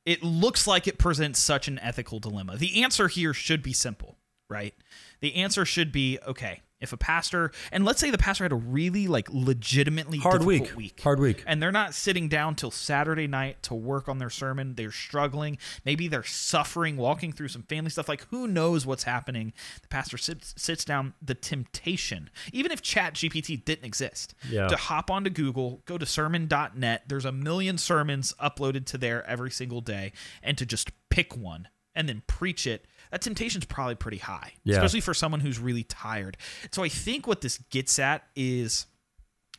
it 0.05 0.23
looks 0.23 0.67
like 0.67 0.87
it 0.87 0.97
presents 0.97 1.39
such 1.39 1.67
an 1.67 1.79
ethical 1.79 2.19
dilemma. 2.19 2.57
The 2.57 2.83
answer 2.83 3.07
here 3.07 3.33
should 3.33 3.63
be 3.63 3.73
simple, 3.73 4.17
right? 4.49 4.75
The 5.19 5.35
answer 5.35 5.65
should 5.65 5.91
be 5.91 6.19
okay, 6.27 6.61
If 6.85 6.93
a 6.93 6.97
pastor, 6.97 7.51
and 7.71 7.83
let's 7.83 7.99
say 7.99 8.11
the 8.11 8.17
pastor 8.19 8.43
had 8.43 8.51
a 8.51 8.55
really 8.55 9.07
like 9.07 9.27
legitimately 9.31 10.19
Hard 10.19 10.41
difficult 10.41 10.69
week. 10.69 10.77
week, 10.77 11.01
Hard 11.01 11.19
week. 11.19 11.43
and 11.47 11.59
they're 11.61 11.71
not 11.71 11.95
sitting 11.95 12.27
down 12.29 12.53
till 12.55 12.69
Saturday 12.69 13.25
night 13.25 13.63
to 13.63 13.73
work 13.73 14.07
on 14.07 14.19
their 14.19 14.29
sermon. 14.29 14.75
They're 14.75 14.91
struggling. 14.91 15.57
Maybe 15.83 16.07
they're 16.07 16.23
suffering, 16.23 16.95
walking 16.95 17.31
through 17.33 17.47
some 17.47 17.63
family 17.63 17.89
stuff. 17.89 18.07
Like 18.07 18.27
who 18.29 18.47
knows 18.47 18.85
what's 18.85 19.03
happening? 19.03 19.51
The 19.81 19.87
pastor 19.87 20.17
sits 20.17 20.53
sits 20.57 20.85
down. 20.85 21.15
The 21.21 21.33
temptation, 21.33 22.29
even 22.53 22.71
if 22.71 22.81
Chat 22.83 23.15
GPT 23.15 23.65
didn't 23.65 23.85
exist, 23.85 24.35
Yeah. 24.47 24.67
to 24.67 24.75
hop 24.75 25.09
onto 25.09 25.31
Google, 25.31 25.81
go 25.85 25.97
to 25.97 26.05
sermon.net. 26.05 27.03
There's 27.07 27.25
a 27.25 27.31
million 27.31 27.79
sermons 27.79 28.33
uploaded 28.39 28.85
to 28.85 28.97
there 28.99 29.25
every 29.27 29.49
single 29.49 29.81
day, 29.81 30.11
and 30.43 30.55
to 30.59 30.65
just 30.65 30.91
pick 31.09 31.35
one 31.35 31.67
and 31.95 32.07
then 32.07 32.21
preach 32.27 32.67
it. 32.67 32.85
That 33.15 33.21
temptation's 33.21 33.63
probably 33.63 33.95
pretty 33.95 34.17
high, 34.17 34.55
Yeah. 34.65 34.75
especially 34.75 34.99
for 34.99 35.13
someone 35.13 35.39
who's 35.39 35.57
really 35.57 35.83
tired. 35.83 36.35
So 36.71 36.83
I 36.83 36.89
think 36.89 37.27
what 37.27 37.39
this 37.39 37.59
gets 37.69 37.97
at 37.97 38.27
is 38.35 38.87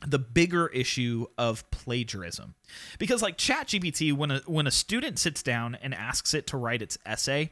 the 0.06 0.18
bigger 0.18 0.66
issue 0.66 1.24
of 1.38 1.64
plagiarism. 1.70 2.54
Because 2.98 3.22
like 3.22 3.38
ChatGPT 3.38 4.12
when 4.12 4.30
a 4.30 4.40
when 4.40 4.66
a 4.66 4.70
student 4.70 5.18
sits 5.18 5.42
down 5.42 5.74
and 5.74 5.94
asks 5.94 6.34
it 6.34 6.46
to 6.48 6.58
write 6.58 6.82
its 6.82 6.98
essay 7.06 7.50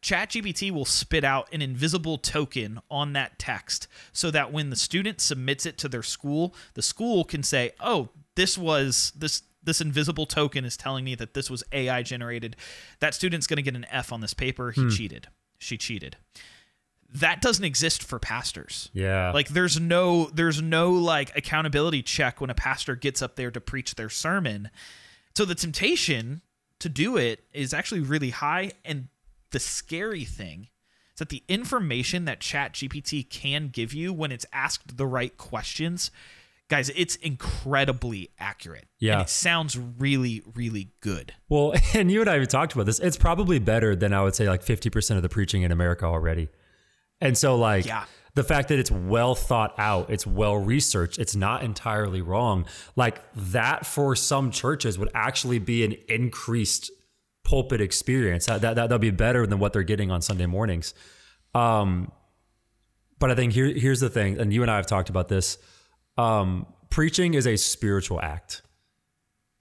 ChatGPT 0.00 0.70
will 0.70 0.86
spit 0.86 1.22
out 1.22 1.52
an 1.52 1.60
invisible 1.60 2.16
token 2.16 2.80
on 2.90 3.12
that 3.12 3.38
text 3.38 3.88
so 4.14 4.30
that 4.30 4.52
when 4.52 4.70
the 4.70 4.76
student 4.76 5.20
submits 5.20 5.66
it 5.66 5.76
to 5.78 5.88
their 5.88 6.02
school 6.02 6.54
the 6.72 6.82
school 6.82 7.24
can 7.24 7.42
say 7.42 7.72
oh 7.78 8.08
this 8.36 8.56
was 8.56 9.12
this 9.14 9.42
this 9.62 9.80
invisible 9.80 10.26
token 10.26 10.64
is 10.64 10.76
telling 10.76 11.04
me 11.04 11.14
that 11.14 11.34
this 11.34 11.48
was 11.48 11.62
AI 11.72 12.02
generated. 12.02 12.56
That 13.00 13.14
student's 13.14 13.46
going 13.46 13.58
to 13.58 13.62
get 13.62 13.76
an 13.76 13.86
F 13.90 14.12
on 14.12 14.20
this 14.20 14.34
paper. 14.34 14.72
He 14.72 14.82
hmm. 14.82 14.88
cheated 14.88 15.28
she 15.62 15.78
cheated 15.78 16.16
that 17.14 17.42
doesn't 17.42 17.64
exist 17.66 18.02
for 18.02 18.18
pastors 18.18 18.88
Yeah. 18.94 19.32
like 19.32 19.48
there's 19.48 19.78
no 19.78 20.30
there's 20.32 20.62
no 20.62 20.92
like 20.92 21.36
accountability 21.36 22.02
check 22.02 22.40
when 22.40 22.48
a 22.48 22.54
pastor 22.54 22.96
gets 22.96 23.20
up 23.20 23.36
there 23.36 23.50
to 23.50 23.60
preach 23.60 23.96
their 23.96 24.08
sermon. 24.08 24.70
So 25.36 25.44
the 25.44 25.54
temptation 25.54 26.40
to 26.78 26.88
do 26.88 27.18
it 27.18 27.44
is 27.52 27.74
actually 27.74 28.00
really 28.00 28.30
high 28.30 28.72
and 28.84 29.08
the 29.50 29.60
scary 29.60 30.24
thing 30.24 30.68
is 31.14 31.18
that 31.18 31.28
the 31.28 31.42
information 31.48 32.24
that 32.24 32.40
Chat 32.40 32.72
GPT 32.72 33.28
can 33.28 33.68
give 33.68 33.92
you 33.92 34.14
when 34.14 34.32
it's 34.32 34.46
asked 34.50 34.96
the 34.96 35.06
right 35.06 35.36
questions, 35.36 36.10
guys, 36.72 36.90
it's 36.96 37.16
incredibly 37.16 38.30
accurate. 38.38 38.86
Yeah. 38.98 39.12
And 39.12 39.22
it 39.22 39.28
sounds 39.28 39.78
really, 39.78 40.42
really 40.54 40.90
good. 41.02 41.34
Well, 41.50 41.74
and 41.94 42.10
you 42.10 42.22
and 42.22 42.30
I 42.30 42.38
have 42.38 42.48
talked 42.48 42.72
about 42.72 42.86
this. 42.86 42.98
It's 42.98 43.18
probably 43.18 43.58
better 43.58 43.94
than 43.94 44.14
I 44.14 44.22
would 44.22 44.34
say 44.34 44.48
like 44.48 44.64
50% 44.64 45.16
of 45.16 45.22
the 45.22 45.28
preaching 45.28 45.62
in 45.62 45.70
America 45.70 46.06
already. 46.06 46.48
And 47.20 47.36
so 47.36 47.56
like 47.56 47.84
Yeah. 47.84 48.04
the 48.34 48.42
fact 48.42 48.68
that 48.70 48.78
it's 48.78 48.90
well 48.90 49.34
thought 49.34 49.74
out, 49.78 50.08
it's 50.10 50.26
well 50.26 50.56
researched, 50.56 51.18
it's 51.18 51.36
not 51.36 51.62
entirely 51.62 52.22
wrong. 52.22 52.64
Like 52.96 53.20
that 53.34 53.84
for 53.84 54.16
some 54.16 54.50
churches 54.50 54.98
would 54.98 55.10
actually 55.14 55.58
be 55.58 55.84
an 55.84 55.94
increased 56.08 56.90
pulpit 57.44 57.82
experience. 57.82 58.46
That 58.46 58.62
that 58.62 58.74
that'll 58.76 58.98
be 58.98 59.10
better 59.10 59.46
than 59.46 59.58
what 59.58 59.74
they're 59.74 59.82
getting 59.82 60.10
on 60.10 60.22
Sunday 60.22 60.46
mornings. 60.46 60.94
Um 61.54 62.10
but 63.18 63.30
I 63.30 63.34
think 63.34 63.52
here 63.52 63.66
here's 63.66 64.00
the 64.00 64.08
thing, 64.10 64.38
and 64.40 64.52
you 64.54 64.62
and 64.62 64.70
I 64.70 64.76
have 64.76 64.86
talked 64.86 65.10
about 65.10 65.28
this. 65.28 65.58
Um 66.16 66.66
preaching 66.90 67.34
is 67.34 67.46
a 67.46 67.56
spiritual 67.56 68.20
act. 68.20 68.62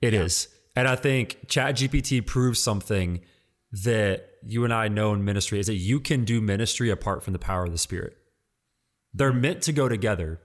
It 0.02 0.14
is, 0.14 0.48
And 0.76 0.88
I 0.88 0.96
think 0.96 1.48
ChatGPT 1.48 2.26
proves 2.26 2.60
something 2.60 3.22
that 3.72 4.26
you 4.44 4.64
and 4.64 4.74
I 4.74 4.88
know 4.88 5.14
in 5.14 5.24
ministry 5.24 5.60
is 5.60 5.68
that 5.68 5.76
you 5.76 6.00
can 6.00 6.26
do 6.26 6.42
ministry 6.42 6.90
apart 6.90 7.24
from 7.24 7.34
the 7.34 7.40
power 7.40 7.66
of 7.66 7.72
the 7.72 7.78
Spirit. 7.78 8.18
They're 9.14 9.34
meant 9.34 9.62
to 9.64 9.72
go 9.74 9.88
together. 9.88 10.42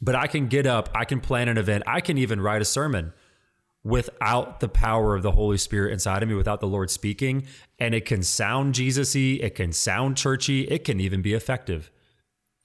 But 0.00 0.14
I 0.14 0.26
can 0.26 0.46
get 0.46 0.66
up, 0.66 0.88
I 0.94 1.04
can 1.04 1.20
plan 1.20 1.48
an 1.48 1.58
event, 1.58 1.82
I 1.86 2.00
can 2.00 2.18
even 2.18 2.40
write 2.40 2.62
a 2.62 2.64
sermon 2.64 3.12
without 3.82 4.60
the 4.60 4.68
power 4.68 5.16
of 5.16 5.22
the 5.22 5.32
Holy 5.32 5.58
Spirit 5.58 5.92
inside 5.92 6.22
of 6.22 6.28
me, 6.28 6.34
without 6.34 6.60
the 6.60 6.68
Lord 6.68 6.90
speaking. 6.90 7.46
And 7.78 7.94
it 7.94 8.04
can 8.04 8.22
sound 8.22 8.74
Jesus 8.74 9.14
y, 9.14 9.38
it 9.40 9.54
can 9.54 9.72
sound 9.72 10.16
churchy, 10.16 10.62
it 10.68 10.84
can 10.84 11.00
even 11.00 11.20
be 11.20 11.34
effective. 11.34 11.90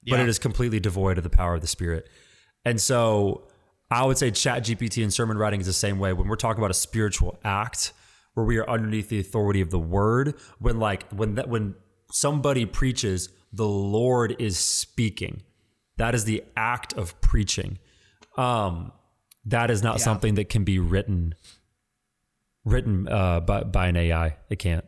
But 0.06 0.20
it 0.20 0.28
is 0.28 0.38
completely 0.38 0.80
devoid 0.80 1.18
of 1.18 1.24
the 1.24 1.30
power 1.30 1.56
of 1.56 1.62
the 1.62 1.68
Spirit. 1.68 2.10
And 2.66 2.80
so 2.80 3.48
I 3.92 4.06
would 4.06 4.18
say 4.18 4.32
chat 4.32 4.64
GPT 4.64 5.04
and 5.04 5.14
sermon 5.14 5.38
writing 5.38 5.60
is 5.60 5.68
the 5.68 5.74
same 5.74 6.00
way. 6.00 6.14
When 6.14 6.28
we're 6.28 6.36
talking 6.36 6.60
about 6.60 6.72
a 6.72 6.76
spiritual 6.76 7.40
act 7.44 7.94
where 8.34 8.46
we 8.46 8.58
are 8.58 8.70
underneath 8.70 9.10
the 9.10 9.20
authority 9.20 9.62
of 9.62 9.70
the 9.70 9.80
word, 9.80 10.36
when 10.60 10.80
like 10.80 11.08
when 11.12 11.36
that 11.36 11.50
when 11.50 11.76
somebody 12.12 12.66
preaches, 12.66 13.30
the 13.52 13.68
Lord 13.68 14.36
is 14.40 14.58
speaking. 14.58 15.44
That 15.98 16.16
is 16.16 16.26
the 16.26 16.44
act 16.58 16.94
of 16.94 17.20
preaching. 17.22 17.78
Um, 18.38 18.92
that 19.46 19.70
is 19.70 19.84
not 19.84 19.96
Yeah. 20.00 20.04
something 20.06 20.36
that 20.36 20.50
can 20.50 20.64
be 20.64 20.80
written 20.80 21.36
written 22.66 23.08
uh, 23.10 23.42
by, 23.42 23.64
by 23.64 23.88
an 23.88 23.98
AI. 23.98 24.38
It 24.50 24.58
can't. 24.58 24.86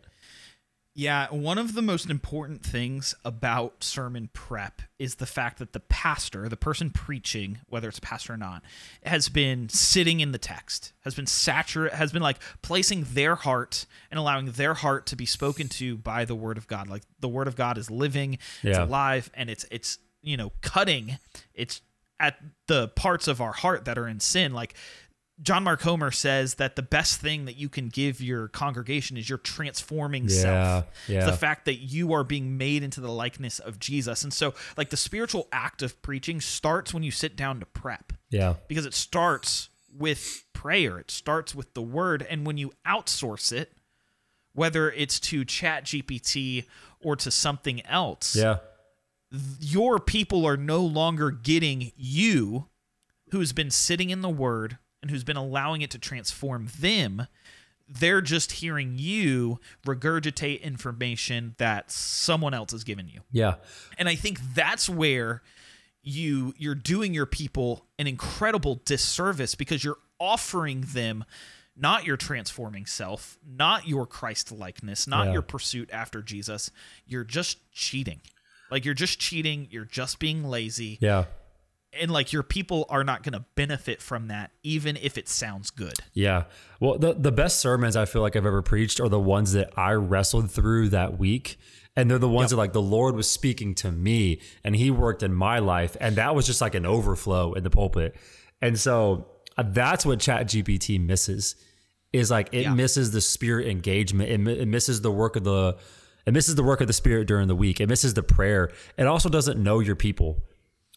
Yeah, 0.98 1.28
one 1.30 1.58
of 1.58 1.74
the 1.74 1.82
most 1.82 2.10
important 2.10 2.64
things 2.64 3.14
about 3.26 3.84
sermon 3.84 4.30
prep 4.32 4.82
is 4.98 5.16
the 5.16 5.26
fact 5.26 5.60
that 5.60 5.74
the 5.74 5.82
pastor, 5.82 6.48
the 6.48 6.56
person 6.56 6.90
preaching, 6.90 7.60
whether 7.68 7.90
it's 7.90 7.98
a 7.98 8.02
pastor 8.02 8.34
or 8.34 8.38
not, 8.38 8.64
has 9.06 9.28
been 9.28 9.68
sitting 9.68 10.22
in 10.22 10.32
the 10.32 10.38
text, 10.38 10.94
has 11.02 11.14
been 11.14 11.28
saturate, 11.28 11.92
has 11.92 12.14
been 12.14 12.22
like 12.22 12.38
placing 12.62 13.04
their 13.12 13.36
heart 13.36 13.86
and 14.10 14.18
allowing 14.18 14.52
their 14.54 14.74
heart 14.74 15.06
to 15.08 15.18
be 15.18 15.26
spoken 15.26 15.68
to 15.68 15.98
by 15.98 16.24
the 16.24 16.34
word 16.36 16.58
of 16.58 16.66
God. 16.68 16.88
Like 16.88 17.04
the 17.20 17.28
word 17.28 17.50
of 17.50 17.58
God 17.58 17.78
is 17.78 17.92
living, 17.92 18.36
it's 18.36 18.78
Yeah. 18.78 18.86
alive, 18.86 19.30
and 19.34 19.50
it's 19.50 19.66
it's 19.70 20.00
you 20.22 20.38
know 20.38 20.54
cutting. 20.62 21.18
It's 21.54 21.82
at 22.22 22.38
the 22.68 22.88
parts 22.88 23.28
of 23.28 23.42
our 23.42 23.52
heart 23.52 23.84
that 23.84 23.98
are 23.98 24.08
in 24.08 24.22
sin, 24.22 24.54
like. 24.54 24.74
John 25.42 25.66
Mark 25.66 25.82
Comer 25.82 26.12
says 26.12 26.56
that 26.56 26.78
the 26.78 26.82
best 26.82 27.20
thing 27.20 27.44
that 27.46 27.58
you 27.58 27.68
can 27.68 27.90
give 27.90 28.22
your 28.22 28.48
congregation 28.48 29.18
is 29.18 29.28
your 29.28 29.38
transforming 29.38 30.24
Yeah, 30.30 30.30
self. 30.42 30.86
yeah. 31.10 31.26
The 31.26 31.34
fact 31.34 31.66
that 31.66 31.76
you 31.76 32.14
are 32.14 32.24
being 32.24 32.58
made 32.58 32.84
into 32.84 33.02
the 33.02 33.12
likeness 33.12 33.60
of 33.60 33.78
Jesus. 33.78 34.24
And 34.24 34.34
so, 34.34 34.54
like, 34.78 34.92
the 34.92 34.98
spiritual 34.98 35.50
act 35.52 35.82
of 35.82 36.02
preaching 36.02 36.40
starts 36.40 36.94
when 36.94 37.04
you 37.04 37.12
sit 37.12 37.36
down 37.36 37.60
to 37.60 37.66
prep 37.66 38.14
Yeah. 38.30 38.56
because 38.70 38.86
it 38.86 38.94
starts 38.94 39.70
with 39.94 40.46
prayer, 40.54 41.00
it 41.00 41.12
starts 41.12 41.54
with 41.54 41.74
the 41.74 41.82
word. 41.82 42.26
And 42.30 42.46
when 42.46 42.58
you 42.58 42.72
outsource 42.88 43.52
it, 43.52 43.74
whether 44.54 44.90
it's 44.90 45.20
to 45.20 45.44
Chat 45.44 45.84
GPT 45.84 46.64
or 47.02 47.18
to 47.18 47.30
something 47.30 47.86
else, 47.86 48.38
Yeah. 48.38 48.60
your 49.60 50.00
people 50.00 50.46
are 50.46 50.56
no 50.58 50.80
longer 50.80 51.30
getting 51.30 51.92
you 51.98 52.70
who's 53.32 53.52
been 53.52 53.70
sitting 53.72 54.12
in 54.12 54.22
the 54.22 54.30
word 54.30 54.78
and 55.06 55.12
who's 55.12 55.24
been 55.24 55.38
allowing 55.38 55.82
it 55.84 55.92
to 55.92 56.00
transform 56.00 56.68
them 56.80 57.28
they're 57.88 58.22
just 58.22 58.52
hearing 58.54 58.96
you 58.98 59.60
regurgitate 59.86 60.60
information 60.64 61.54
that 61.60 61.92
someone 61.92 62.52
else 62.54 62.72
has 62.72 62.84
given 62.84 63.08
you 63.08 63.22
Yeah. 63.32 63.56
and 63.98 64.10
i 64.10 64.16
think 64.16 64.40
that's 64.56 64.90
where 64.90 65.44
you 66.02 66.54
you're 66.58 66.74
doing 66.76 67.14
your 67.14 67.26
people 67.28 67.86
an 68.00 68.08
incredible 68.08 68.82
disservice 68.86 69.54
because 69.56 69.84
you're 69.84 69.98
offering 70.20 70.82
them 70.82 71.26
not 71.78 72.06
your 72.06 72.18
transforming 72.18 72.86
self 72.88 73.38
not 73.48 73.88
your 73.88 74.06
christ 74.08 74.52
likeness 74.52 75.06
not 75.08 75.28
Yeah. 75.28 75.34
your 75.34 75.42
pursuit 75.44 75.90
after 75.92 76.22
jesus 76.24 76.72
you're 77.06 77.24
just 77.24 77.58
cheating 77.72 78.22
like 78.72 78.84
you're 78.86 78.94
just 78.96 79.20
cheating 79.20 79.68
you're 79.70 79.86
just 79.86 80.18
being 80.20 80.44
lazy 80.44 80.98
Yeah. 81.02 81.26
And 82.00 82.12
like 82.12 82.32
your 82.34 82.44
people 82.44 82.86
are 82.90 83.04
not 83.04 83.24
going 83.24 83.34
to 83.34 83.46
benefit 83.56 84.02
from 84.02 84.28
that 84.28 84.52
even 84.64 84.98
if 85.02 85.18
it 85.18 85.28
sounds 85.30 85.70
good 85.72 85.94
Yeah. 86.14 86.44
Well, 86.80 86.98
the, 86.98 87.14
the 87.14 87.32
best 87.32 87.60
sermons 87.60 87.96
I 87.96 88.06
feel 88.06 88.22
like 88.22 88.36
I've 88.36 88.46
ever 88.46 88.62
preached 88.62 89.00
are 89.00 89.10
the 89.10 89.20
ones 89.20 89.54
that 89.54 89.72
I 89.78 89.94
wrestled 89.94 90.52
through 90.52 90.90
that 90.90 91.18
week. 91.18 91.58
And 91.98 92.12
they're 92.12 92.18
the 92.20 92.28
ones 92.28 92.50
that 92.50 92.58
like 92.58 92.74
the 92.74 92.82
Lord 92.82 93.16
was 93.16 93.30
speaking 93.32 93.74
to 93.76 93.90
me 93.92 94.42
and 94.66 94.76
he 94.76 94.92
worked 94.92 95.24
in 95.24 95.34
my 95.34 95.60
life. 95.60 95.96
And 96.02 96.18
that 96.18 96.36
was 96.36 96.46
just 96.46 96.60
like 96.60 96.76
an 96.76 96.86
overflow 96.86 97.54
in 97.54 97.64
the 97.64 97.70
pulpit. 97.70 98.16
And 98.62 98.78
so 98.78 99.28
uh, 99.58 99.64
that's 99.66 100.06
what 100.06 100.20
Chat 100.20 100.48
GPT 100.48 101.00
misses 101.00 101.56
is 102.12 102.30
like 102.30 102.50
it 102.52 102.64
Yeah. 102.64 102.74
misses 102.74 103.12
the 103.12 103.22
spirit 103.22 103.68
engagement. 103.68 104.30
It, 104.30 104.60
it 104.60 104.68
misses 104.68 105.00
the 105.02 105.12
work 105.12 105.38
of 105.38 105.46
the, 105.46 105.78
it 106.26 106.34
misses 106.34 106.56
the 106.56 106.64
work 106.64 106.82
of 106.82 106.88
the 106.88 106.94
spirit 106.94 107.28
during 107.28 107.48
the 107.48 107.56
week. 107.56 107.80
It 107.80 107.88
misses 107.88 108.14
the 108.14 108.24
prayer. 108.24 108.72
It 108.98 109.08
also 109.08 109.30
doesn't 109.30 109.62
know 109.64 109.80
your 109.80 109.96
people. 109.96 110.44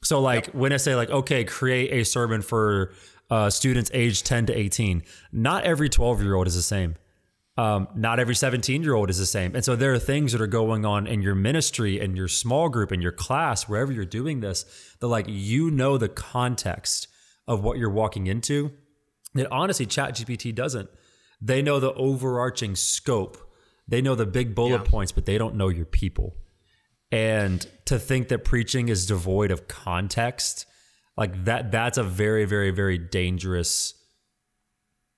So 0.03 0.21
like 0.21 0.47
when 0.49 0.73
I 0.73 0.77
say 0.77 0.95
like 0.95 1.11
okay, 1.11 1.45
create 1.45 1.93
a 1.93 2.05
sermon 2.05 2.43
for 2.43 2.93
uh, 3.31 3.51
students 3.51 3.91
aged 3.93 4.25
10 4.27 4.47
to 4.47 4.57
18, 4.57 5.03
not 5.33 5.65
every 5.65 5.89
12 5.89 6.23
year 6.23 6.35
old 6.35 6.47
is 6.47 6.55
the 6.55 6.63
same. 6.63 6.95
Um, 7.59 7.89
not 7.97 8.21
every 8.21 8.37
17 8.37 8.83
year 8.85 8.95
old 8.95 9.11
is 9.11 9.19
the 9.19 9.27
same. 9.27 9.57
And 9.57 9.65
so 9.65 9.75
there 9.75 9.93
are 9.93 9.99
things 9.99 10.31
that 10.33 10.41
are 10.41 10.47
going 10.47 10.85
on 10.87 11.07
in 11.09 11.23
your 11.23 11.35
ministry 11.35 11.99
and 12.01 12.17
your 12.17 12.29
small 12.29 12.69
group 12.69 12.93
and 12.93 13.03
your 13.03 13.11
class, 13.13 13.69
wherever 13.69 13.91
you're 13.93 14.05
doing 14.05 14.39
this, 14.41 14.65
that 15.01 15.09
like 15.09 15.27
you 15.29 15.69
know 15.71 15.99
the 15.99 16.09
context 16.09 17.09
of 17.49 17.65
what 17.65 17.77
you're 17.79 17.91
walking 17.91 18.29
into. 18.29 18.71
That 19.35 19.51
honestly, 19.51 19.87
ChatGPT 19.87 20.55
doesn't. 20.55 20.89
They 21.41 21.61
know 21.61 21.81
the 21.81 21.93
overarching 21.95 22.77
scope. 22.77 23.37
They 23.89 24.01
know 24.01 24.15
the 24.15 24.27
big 24.27 24.55
bullet 24.55 24.83
Yeah. 24.85 24.91
points, 24.91 25.13
but 25.13 25.27
they 25.27 25.37
don't 25.37 25.57
know 25.57 25.69
your 25.69 25.85
people. 25.87 26.37
And 27.11 27.67
to 27.87 27.99
think 27.99 28.29
that 28.29 28.45
preaching 28.45 28.89
is 28.89 29.07
devoid 29.07 29.51
of 29.51 29.67
context, 29.67 30.67
like 31.17 31.45
that 31.45 31.73
that's 31.73 31.99
a 31.99 32.03
very 32.03 32.45
very 32.45 32.71
very 32.71 32.99
dangerous 32.99 33.95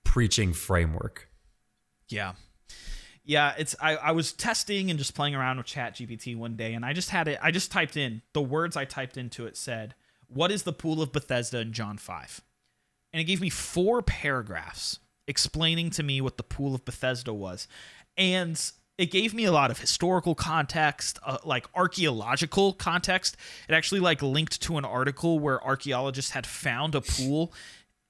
preaching 0.04 0.52
framework. 0.52 1.28
Yeah. 2.08 2.32
Yeah, 3.24 3.54
it's 3.58 3.76
I, 3.80 3.96
I 3.96 4.10
was 4.12 4.32
testing 4.32 4.90
and 4.90 4.98
just 4.98 5.14
playing 5.14 5.34
around 5.34 5.58
with 5.58 5.66
Chat 5.66 5.94
GPT 5.94 6.36
one 6.36 6.56
day 6.56 6.74
and 6.74 6.84
I 6.84 6.92
just 6.92 7.10
had 7.10 7.28
it 7.28 7.38
I 7.42 7.50
just 7.50 7.70
typed 7.70 7.96
in 7.96 8.22
the 8.32 8.42
words 8.42 8.76
I 8.76 8.84
typed 8.84 9.16
into 9.16 9.46
it 9.46 9.56
said, 9.56 9.94
What 10.28 10.50
is 10.50 10.62
the 10.62 10.72
pool 10.72 11.02
of 11.02 11.12
Bethesda 11.12 11.60
in 11.60 11.72
John 11.72 11.98
five? 11.98 12.40
And 13.12 13.20
it 13.20 13.24
gave 13.24 13.40
me 13.40 13.50
four 13.50 14.02
paragraphs 14.02 15.00
explaining 15.26 15.90
to 15.90 16.02
me 16.02 16.20
what 16.20 16.36
the 16.36 16.42
pool 16.42 16.74
of 16.74 16.84
Bethesda 16.84 17.32
was. 17.32 17.68
And 18.16 18.60
it 19.00 19.10
gave 19.10 19.32
me 19.32 19.46
a 19.46 19.52
lot 19.52 19.70
of 19.70 19.78
historical 19.78 20.34
context, 20.34 21.18
uh, 21.24 21.38
like 21.42 21.66
archaeological 21.74 22.74
context. 22.74 23.34
It 23.66 23.72
actually 23.72 24.00
like 24.00 24.20
linked 24.20 24.60
to 24.60 24.76
an 24.76 24.84
article 24.84 25.38
where 25.38 25.64
archaeologists 25.64 26.32
had 26.32 26.46
found 26.46 26.94
a 26.94 27.00
pool 27.00 27.50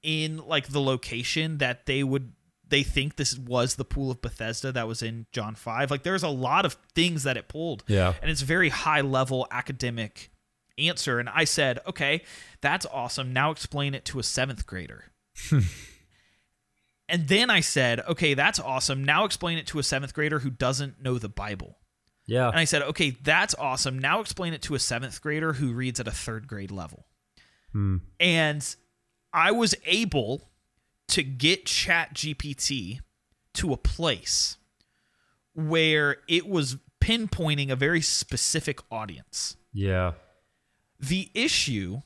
in 0.03 0.39
like 0.39 0.67
the 0.67 0.81
location 0.81 1.59
that 1.59 1.87
they 1.87 2.03
would 2.03 2.33
they 2.69 2.83
think 2.83 3.15
this 3.15 3.39
was 3.39 3.77
the 3.77 3.85
pool 3.85 4.11
of 4.11 4.21
Bethesda 4.21 4.73
that 4.73 4.89
was 4.89 5.01
in 5.01 5.27
John 5.31 5.55
5. 5.55 5.93
Like 5.93 6.03
there's 6.03 6.25
a 6.25 6.29
lot 6.29 6.67
of 6.67 6.77
things 6.93 7.23
that 7.23 7.37
it 7.37 7.47
pulled. 7.47 7.85
Yeah. 7.87 8.15
And 8.21 8.29
it's 8.29 8.43
very 8.43 8.71
high 8.71 9.01
level 9.01 9.47
academic 9.53 10.33
answer 10.77 11.21
and 11.21 11.29
I 11.29 11.45
said, 11.45 11.79
"Okay, 11.87 12.25
that's 12.63 12.87
awesome. 12.87 13.33
Now 13.33 13.53
explain 13.53 13.95
it 13.95 14.05
to 14.07 14.19
a 14.19 14.23
7th 14.23 14.67
grader." 14.67 15.05
and 17.11 17.29
then 17.29 17.50
I 17.50 17.61
said, 17.61 18.00
"Okay, 18.00 18.35
that's 18.35 18.59
awesome. 18.59 19.05
Now 19.05 19.25
explain 19.25 19.59
it 19.59 19.67
to 19.69 19.79
a 19.79 19.83
7th 19.83 20.14
grader 20.14 20.40
who 20.40 20.50
doesn't 20.50 21.02
know 21.02 21.19
the 21.19 21.29
Bible." 21.29 21.79
Yeah. 22.26 22.49
And 22.49 22.59
I 22.59 22.64
said, 22.64 22.83
"Okay, 22.83 23.11
that's 23.11 23.55
awesome. 23.57 23.99
Now 23.99 24.21
explain 24.21 24.52
it 24.52 24.62
to 24.62 24.75
a 24.75 24.79
7th 24.79 25.21
grader 25.21 25.55
who 25.55 25.73
reads 25.73 26.00
at 26.00 26.09
a 26.09 26.12
3rd 26.12 26.47
grade 26.47 26.71
level." 26.71 27.07
Hmm. 27.73 27.99
And 28.19 28.76
I 29.33 29.52
was 29.52 29.75
able 29.85 30.50
to 31.09 31.23
get 31.23 31.67
Chat 31.67 32.14
GPT 32.14 33.00
to 33.55 33.73
a 33.73 33.76
place 33.76 34.57
where 35.55 36.19
it 36.29 36.47
was 36.47 36.76
pinpointing 37.00 37.71
a 37.71 37.76
very 37.76 38.00
specific 38.00 38.81
audience. 38.90 39.57
yeah. 39.73 40.12
The 41.02 41.31
issue 41.33 42.02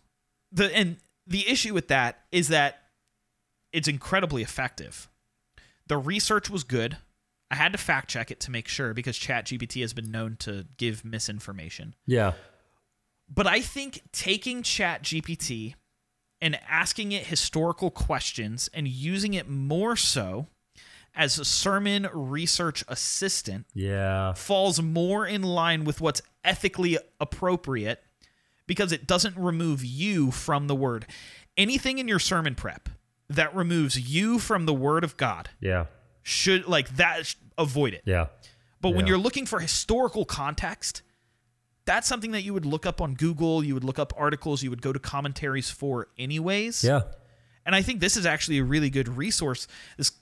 the 0.52 0.74
and 0.74 0.98
the 1.26 1.48
issue 1.48 1.74
with 1.74 1.88
that 1.88 2.20
is 2.30 2.48
that 2.48 2.83
it's 3.74 3.88
incredibly 3.88 4.40
effective. 4.42 5.08
The 5.88 5.98
research 5.98 6.48
was 6.48 6.64
good. 6.64 6.96
I 7.50 7.56
had 7.56 7.72
to 7.72 7.78
fact 7.78 8.08
check 8.08 8.30
it 8.30 8.40
to 8.40 8.50
make 8.50 8.68
sure 8.68 8.94
because 8.94 9.18
ChatGPT 9.18 9.82
has 9.82 9.92
been 9.92 10.10
known 10.10 10.36
to 10.40 10.66
give 10.78 11.04
misinformation. 11.04 11.94
Yeah. 12.06 12.32
But 13.28 13.46
I 13.46 13.60
think 13.60 14.00
taking 14.12 14.62
ChatGPT 14.62 15.74
and 16.40 16.58
asking 16.68 17.12
it 17.12 17.26
historical 17.26 17.90
questions 17.90 18.70
and 18.72 18.86
using 18.88 19.34
it 19.34 19.48
more 19.48 19.96
so 19.96 20.46
as 21.14 21.38
a 21.38 21.44
sermon 21.44 22.08
research 22.12 22.84
assistant 22.88 23.66
Yeah. 23.74 24.32
falls 24.34 24.80
more 24.82 25.26
in 25.26 25.42
line 25.42 25.84
with 25.84 26.00
what's 26.00 26.22
ethically 26.44 26.98
appropriate 27.20 28.02
because 28.66 28.90
it 28.92 29.06
doesn't 29.06 29.36
remove 29.36 29.84
you 29.84 30.30
from 30.30 30.66
the 30.66 30.74
word. 30.74 31.06
Anything 31.56 31.98
in 31.98 32.08
your 32.08 32.18
sermon 32.18 32.54
prep 32.54 32.88
that 33.28 33.54
removes 33.54 33.98
you 33.98 34.38
from 34.38 34.66
the 34.66 34.74
word 34.74 35.04
of 35.04 35.16
God 35.16 35.48
Yeah. 35.60 35.86
should 36.22 36.66
like 36.66 36.96
that 36.96 37.34
avoid 37.56 37.94
it. 37.94 38.02
Yeah. 38.04 38.26
But 38.80 38.94
when 38.94 39.06
you're 39.06 39.18
looking 39.18 39.46
for 39.46 39.60
historical 39.60 40.24
context, 40.26 41.00
that's 41.86 42.06
something 42.06 42.32
that 42.32 42.42
you 42.42 42.52
would 42.52 42.66
look 42.66 42.84
up 42.84 43.00
on 43.00 43.14
Google, 43.14 43.64
you 43.64 43.72
would 43.74 43.84
look 43.84 43.98
up 43.98 44.12
articles, 44.16 44.62
you 44.62 44.68
would 44.70 44.82
go 44.82 44.92
to 44.92 44.98
commentaries 44.98 45.70
for 45.70 46.08
anyways. 46.18 46.84
Yeah. 46.84 47.02
And 47.64 47.74
I 47.74 47.80
think 47.80 48.00
this 48.00 48.16
is 48.16 48.26
actually 48.26 48.58
a 48.58 48.64
really 48.64 48.90
good 48.90 49.08
resource 49.16 49.66
this 49.96 50.12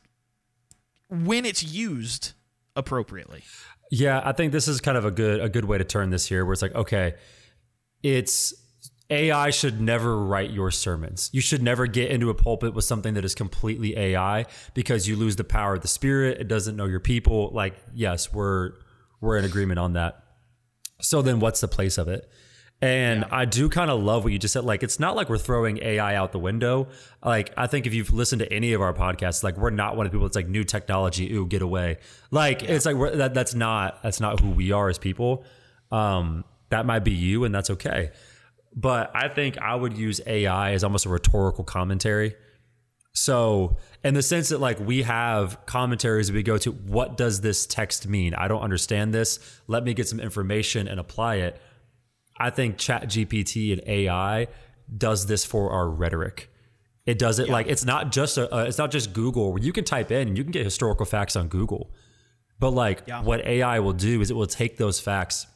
when 1.08 1.44
it's 1.44 1.62
used 1.62 2.32
appropriately. 2.76 3.42
Yeah, 3.90 4.22
I 4.24 4.32
think 4.32 4.52
this 4.52 4.68
is 4.68 4.80
kind 4.80 4.96
of 4.96 5.04
a 5.04 5.10
good 5.10 5.40
a 5.40 5.48
good 5.48 5.64
way 5.64 5.76
to 5.76 5.84
turn 5.84 6.10
this 6.10 6.26
here 6.26 6.44
where 6.44 6.52
it's 6.52 6.62
like, 6.62 6.74
okay, 6.74 7.14
it's 8.02 8.54
AI 9.10 9.50
should 9.50 9.80
never 9.80 10.16
write 10.18 10.50
your 10.50 10.70
sermons. 10.70 11.28
You 11.32 11.40
should 11.40 11.62
never 11.62 11.86
get 11.86 12.10
into 12.10 12.30
a 12.30 12.34
pulpit 12.34 12.74
with 12.74 12.84
something 12.84 13.14
that 13.14 13.24
is 13.24 13.34
completely 13.34 13.96
AI 13.96 14.46
because 14.74 15.06
you 15.06 15.16
lose 15.16 15.36
the 15.36 15.44
power 15.44 15.74
of 15.74 15.82
the 15.82 15.88
spirit. 15.88 16.40
It 16.40 16.48
doesn't 16.48 16.76
know 16.76 16.86
your 16.86 17.00
people. 17.00 17.50
Like, 17.52 17.74
yes, 17.94 18.32
we're 18.32 18.72
we're 19.20 19.36
in 19.36 19.44
agreement 19.44 19.78
on 19.78 19.92
that. 19.94 20.22
So 21.00 21.22
then 21.22 21.40
what's 21.40 21.60
the 21.60 21.68
place 21.68 21.98
of 21.98 22.08
it? 22.08 22.30
And 22.82 23.24
I 23.30 23.44
do 23.44 23.68
kind 23.68 23.92
of 23.92 24.02
love 24.02 24.24
what 24.24 24.32
you 24.32 24.40
just 24.40 24.52
said. 24.52 24.64
Like, 24.64 24.82
it's 24.82 24.98
not 24.98 25.14
like 25.14 25.28
we're 25.28 25.38
throwing 25.38 25.78
AI 25.80 26.16
out 26.16 26.32
the 26.32 26.40
window. 26.40 26.88
Like, 27.24 27.52
I 27.56 27.68
think 27.68 27.86
if 27.86 27.94
you've 27.94 28.12
listened 28.12 28.40
to 28.40 28.52
any 28.52 28.72
of 28.72 28.80
our 28.80 28.92
podcasts, 28.92 29.44
like 29.44 29.56
we're 29.56 29.70
not 29.70 29.96
one 29.96 30.04
of 30.04 30.10
the 30.10 30.16
people 30.16 30.26
that's 30.26 30.34
like 30.34 30.48
new 30.48 30.64
technology, 30.64 31.32
ooh, 31.32 31.46
get 31.46 31.62
away. 31.62 31.98
Like, 32.32 32.64
it's 32.64 32.84
like 32.84 32.96
we're, 32.96 33.14
that. 33.16 33.34
That's 33.34 33.54
not 33.54 34.02
that's 34.02 34.18
not 34.18 34.40
who 34.40 34.50
we 34.50 34.72
are 34.72 34.88
as 34.88 34.98
people. 34.98 35.44
Um, 35.92 36.44
that 36.70 36.84
might 36.84 37.04
be 37.04 37.12
you, 37.12 37.44
and 37.44 37.54
that's 37.54 37.70
okay. 37.70 38.10
But 38.74 39.10
I 39.14 39.28
think 39.28 39.58
I 39.58 39.74
would 39.74 39.96
use 39.96 40.20
AI 40.26 40.72
as 40.72 40.82
almost 40.84 41.04
a 41.06 41.08
rhetorical 41.08 41.64
commentary. 41.64 42.34
So, 43.14 43.76
in 44.02 44.14
the 44.14 44.22
sense 44.22 44.48
that 44.48 44.58
like 44.58 44.80
we 44.80 45.02
have 45.02 45.66
commentaries 45.66 46.32
we 46.32 46.42
go 46.42 46.56
to, 46.58 46.70
what 46.72 47.18
does 47.18 47.42
this 47.42 47.66
text 47.66 48.08
mean? 48.08 48.34
I 48.34 48.48
don't 48.48 48.62
understand 48.62 49.12
this. 49.12 49.38
Let 49.66 49.84
me 49.84 49.92
get 49.92 50.08
some 50.08 50.18
information 50.18 50.88
and 50.88 50.98
apply 50.98 51.36
it. 51.36 51.60
I 52.38 52.48
think 52.48 52.78
Chat 52.78 53.04
GPT 53.04 53.72
and 53.72 53.82
AI 53.86 54.48
does 54.96 55.26
this 55.26 55.44
for 55.44 55.70
our 55.70 55.90
rhetoric. 55.90 56.48
It 57.04 57.18
does 57.18 57.38
it 57.38 57.48
like 57.50 57.66
it's 57.66 57.84
not 57.84 58.12
just 58.12 58.38
a, 58.38 58.52
uh, 58.54 58.64
it's 58.64 58.78
not 58.78 58.90
just 58.90 59.12
Google 59.12 59.52
where 59.52 59.62
you 59.62 59.72
can 59.72 59.84
type 59.84 60.10
in 60.10 60.28
and 60.28 60.38
you 60.38 60.44
can 60.44 60.52
get 60.52 60.64
historical 60.64 61.04
facts 61.04 61.36
on 61.36 61.48
Google. 61.48 61.92
But 62.58 62.70
like 62.70 63.02
Yeah. 63.06 63.22
what 63.22 63.44
AI 63.44 63.80
will 63.80 63.92
do 63.92 64.20
is 64.22 64.30
it 64.30 64.34
will 64.34 64.46
take 64.46 64.78
those 64.78 65.00
facts 65.00 65.46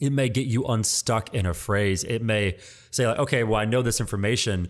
it 0.00 0.10
may 0.10 0.28
get 0.28 0.46
you 0.46 0.64
unstuck 0.64 1.34
in 1.34 1.46
a 1.46 1.54
phrase. 1.54 2.04
It 2.04 2.22
may 2.22 2.58
say 2.90 3.06
like, 3.06 3.18
okay, 3.18 3.44
well, 3.44 3.60
I 3.60 3.64
know 3.64 3.82
this 3.82 4.00
information. 4.00 4.68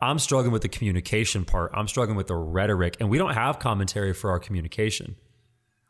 I'm 0.00 0.18
struggling 0.18 0.52
with 0.52 0.62
the 0.62 0.68
communication 0.68 1.44
part. 1.44 1.72
I'm 1.74 1.88
struggling 1.88 2.16
with 2.16 2.28
the 2.28 2.36
rhetoric, 2.36 2.96
and 3.00 3.10
we 3.10 3.18
don't 3.18 3.34
have 3.34 3.58
commentary 3.58 4.14
for 4.14 4.30
our 4.30 4.38
communication. 4.38 5.16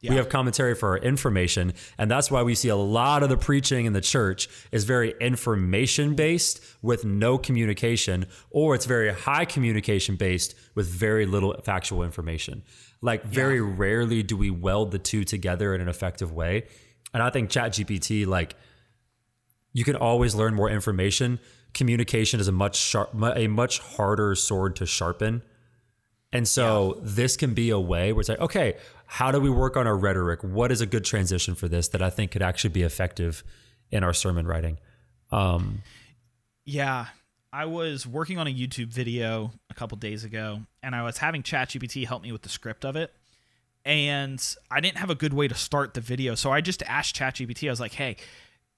We 0.00 0.14
have 0.14 0.28
commentary 0.28 0.76
for 0.76 0.90
our 0.90 0.98
information, 0.98 1.72
and 1.98 2.08
that's 2.08 2.30
why 2.30 2.44
we 2.44 2.54
see 2.54 2.68
a 2.68 2.76
lot 2.76 3.24
of 3.24 3.30
the 3.30 3.36
preaching 3.36 3.84
in 3.84 3.94
the 3.94 4.00
church 4.00 4.48
is 4.70 4.84
very 4.84 5.12
information 5.20 6.14
based 6.14 6.62
with 6.82 7.04
no 7.04 7.36
communication, 7.36 8.26
or 8.50 8.76
it's 8.76 8.86
very 8.86 9.12
high 9.12 9.44
communication 9.44 10.14
based 10.14 10.54
with 10.76 10.86
very 10.86 11.26
little 11.26 11.60
factual 11.64 12.04
information. 12.04 12.62
Like 13.00 13.24
very 13.24 13.60
rarely 13.60 14.22
do 14.22 14.36
we 14.36 14.50
weld 14.50 14.92
the 14.92 15.00
two 15.00 15.24
together 15.24 15.74
in 15.74 15.80
an 15.80 15.88
effective 15.88 16.30
way. 16.30 16.68
And 17.12 17.22
I 17.22 17.30
think 17.30 17.50
ChatGPT, 17.50 18.26
like 18.26 18.54
you 19.72 19.84
can 19.84 19.96
always 19.96 20.34
learn 20.34 20.54
more 20.54 20.70
information. 20.70 21.38
Communication 21.74 22.40
is 22.40 22.48
a 22.48 22.52
much 22.52 22.76
sharp, 22.76 23.10
a 23.36 23.46
much 23.48 23.78
harder 23.78 24.34
sword 24.34 24.76
to 24.76 24.86
sharpen. 24.86 25.42
And 26.32 26.46
so 26.46 26.98
this 27.02 27.36
can 27.36 27.54
be 27.54 27.70
a 27.70 27.80
way 27.80 28.12
where 28.12 28.20
it's 28.20 28.28
like, 28.28 28.40
okay, 28.40 28.76
how 29.06 29.32
do 29.32 29.40
we 29.40 29.48
work 29.48 29.76
on 29.76 29.86
our 29.86 29.96
rhetoric? 29.96 30.44
What 30.44 30.70
is 30.70 30.80
a 30.80 30.86
good 30.86 31.04
transition 31.04 31.54
for 31.54 31.68
this 31.68 31.88
that 31.88 32.02
I 32.02 32.10
think 32.10 32.32
could 32.32 32.42
actually 32.42 32.70
be 32.70 32.82
effective 32.82 33.42
in 33.90 34.04
our 34.04 34.12
sermon 34.12 34.46
writing? 34.46 34.78
Um, 35.30 35.82
Yeah. 36.64 37.06
I 37.50 37.64
was 37.64 38.06
working 38.06 38.36
on 38.36 38.46
a 38.46 38.52
YouTube 38.52 38.88
video 38.88 39.52
a 39.70 39.74
couple 39.74 39.96
days 39.96 40.24
ago 40.24 40.60
and 40.82 40.94
I 40.94 41.02
was 41.02 41.16
having 41.16 41.42
ChatGPT 41.42 42.06
help 42.06 42.22
me 42.22 42.30
with 42.30 42.42
the 42.42 42.50
script 42.50 42.84
of 42.84 42.94
it. 42.94 43.14
And 43.88 44.56
I 44.70 44.80
didn't 44.80 44.98
have 44.98 45.08
a 45.08 45.14
good 45.14 45.32
way 45.32 45.48
to 45.48 45.54
start 45.54 45.94
the 45.94 46.02
video. 46.02 46.34
So 46.34 46.52
I 46.52 46.60
just 46.60 46.82
asked 46.82 47.16
ChatGPT, 47.16 47.68
I 47.68 47.70
was 47.70 47.80
like, 47.80 47.94
hey, 47.94 48.16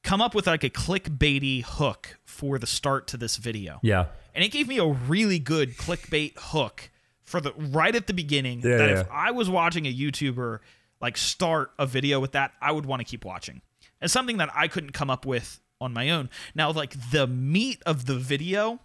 come 0.05 0.21
up 0.23 0.37
with 0.37 0.47
like 0.47 0.63
a 0.63 0.71
clickbaity 0.71 1.65
hook 1.65 2.17
for 2.25 2.61
the 2.61 2.67
start 2.67 3.09
to 3.09 3.17
this 3.17 3.37
video. 3.37 3.81
yeah, 3.83 4.07
And 4.37 4.45
it 4.45 4.53
gave 4.53 4.69
me 4.69 4.79
a 4.79 4.87
really 4.87 5.41
good 5.41 5.77
clickbait 5.77 6.35
hook 6.39 6.91
for 7.25 7.41
the 7.41 7.53
right 7.57 7.95
at 7.95 8.07
the 8.07 8.15
beginning 8.15 8.61
Yeah, 8.61 8.77
that 8.77 8.89
yeah. 8.91 9.01
if 9.01 9.11
I 9.11 9.33
was 9.33 9.51
watching 9.51 9.85
a 9.85 9.93
YouTuber 9.93 10.61
like 11.01 11.17
start 11.17 11.73
a 11.77 11.87
video 11.87 12.21
with 12.21 12.31
that, 12.33 12.53
I 12.63 12.71
would 12.71 12.87
want 12.87 13.01
to 13.01 13.05
keep 13.05 13.25
watching. 13.25 13.63
And 14.01 14.09
something 14.09 14.37
that 14.37 14.51
I 14.55 14.69
couldn't 14.69 14.93
come 14.93 15.11
up 15.11 15.27
with 15.27 15.61
on 15.81 15.93
my 15.93 16.11
own. 16.11 16.31
Now, 16.55 16.71
like 16.71 16.95
the 17.11 17.27
meat 17.27 17.83
of 17.85 18.07
the 18.07 18.15
video, 18.15 18.79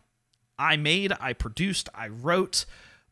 I 0.57 0.75
made, 0.75 1.13
I 1.19 1.33
produced, 1.33 1.87
I 1.93 2.07
wrote, 2.07 2.65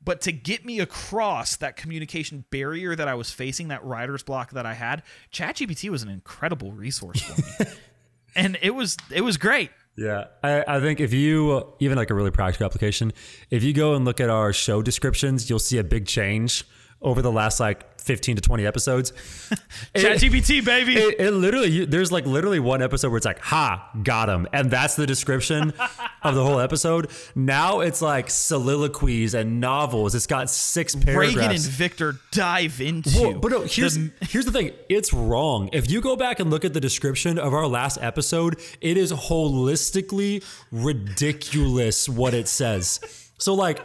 but 0.03 0.21
to 0.21 0.31
get 0.31 0.65
me 0.65 0.79
across 0.79 1.55
that 1.57 1.75
communication 1.75 2.45
barrier 2.49 2.95
that 2.95 3.07
I 3.07 3.15
was 3.15 3.31
facing, 3.31 3.69
that 3.69 3.83
writer's 3.83 4.23
block 4.23 4.51
that 4.51 4.65
I 4.65 4.73
had, 4.73 5.03
ChatGPT 5.31 5.89
was 5.89 6.03
an 6.03 6.09
incredible 6.09 6.71
resource 6.71 7.21
for 7.21 7.63
me. 7.63 7.69
and 8.35 8.57
it 8.61 8.71
was 8.71 8.97
it 9.11 9.21
was 9.21 9.37
great. 9.37 9.71
Yeah, 9.95 10.25
I, 10.41 10.63
I 10.67 10.79
think 10.79 10.99
if 10.99 11.13
you 11.13 11.73
even 11.79 11.97
like 11.97 12.09
a 12.09 12.15
really 12.15 12.31
practical 12.31 12.65
application, 12.65 13.13
if 13.51 13.63
you 13.63 13.73
go 13.73 13.93
and 13.93 14.05
look 14.05 14.19
at 14.19 14.29
our 14.29 14.51
show 14.51 14.81
descriptions, 14.81 15.49
you'll 15.49 15.59
see 15.59 15.77
a 15.77 15.83
big 15.83 16.07
change 16.07 16.65
over 17.03 17.21
the 17.21 17.31
last 17.31 17.59
like 17.59 17.99
15 18.01 18.35
to 18.37 18.41
20 18.41 18.65
episodes. 18.65 19.11
Chat 19.95 20.17
GPT, 20.17 20.63
baby. 20.63 20.95
It, 20.97 21.19
it 21.19 21.31
literally, 21.31 21.85
there's 21.85 22.11
like 22.11 22.25
literally 22.25 22.59
one 22.59 22.81
episode 22.81 23.09
where 23.09 23.17
it's 23.17 23.25
like, 23.25 23.39
ha, 23.39 23.89
got 24.03 24.27
him. 24.29 24.47
And 24.51 24.69
that's 24.69 24.95
the 24.95 25.05
description 25.07 25.71
of 26.23 26.35
the 26.35 26.43
whole 26.43 26.59
episode. 26.59 27.09
Now 27.35 27.79
it's 27.79 28.01
like 28.01 28.29
soliloquies 28.29 29.33
and 29.33 29.61
novels. 29.61 30.15
It's 30.15 30.27
got 30.27 30.49
six 30.49 30.95
paragraphs. 30.95 31.35
Reagan 31.35 31.51
and 31.51 31.61
Victor 31.61 32.15
dive 32.31 32.81
into. 32.81 33.21
Well, 33.21 33.39
but 33.39 33.51
no, 33.51 33.61
here's 33.61 33.95
the- 33.95 34.11
here's 34.21 34.45
the 34.45 34.51
thing. 34.51 34.71
It's 34.89 35.13
wrong. 35.13 35.69
If 35.71 35.89
you 35.89 36.01
go 36.01 36.15
back 36.17 36.39
and 36.41 36.49
look 36.49 36.65
at 36.65 36.73
the 36.73 36.81
description 36.81 37.39
of 37.39 37.53
our 37.53 37.67
last 37.67 37.97
episode, 38.01 38.59
it 38.81 38.97
is 38.97 39.11
holistically 39.13 40.43
ridiculous 40.71 42.09
what 42.09 42.33
it 42.33 42.47
says. 42.47 42.99
So 43.37 43.53
like, 43.53 43.81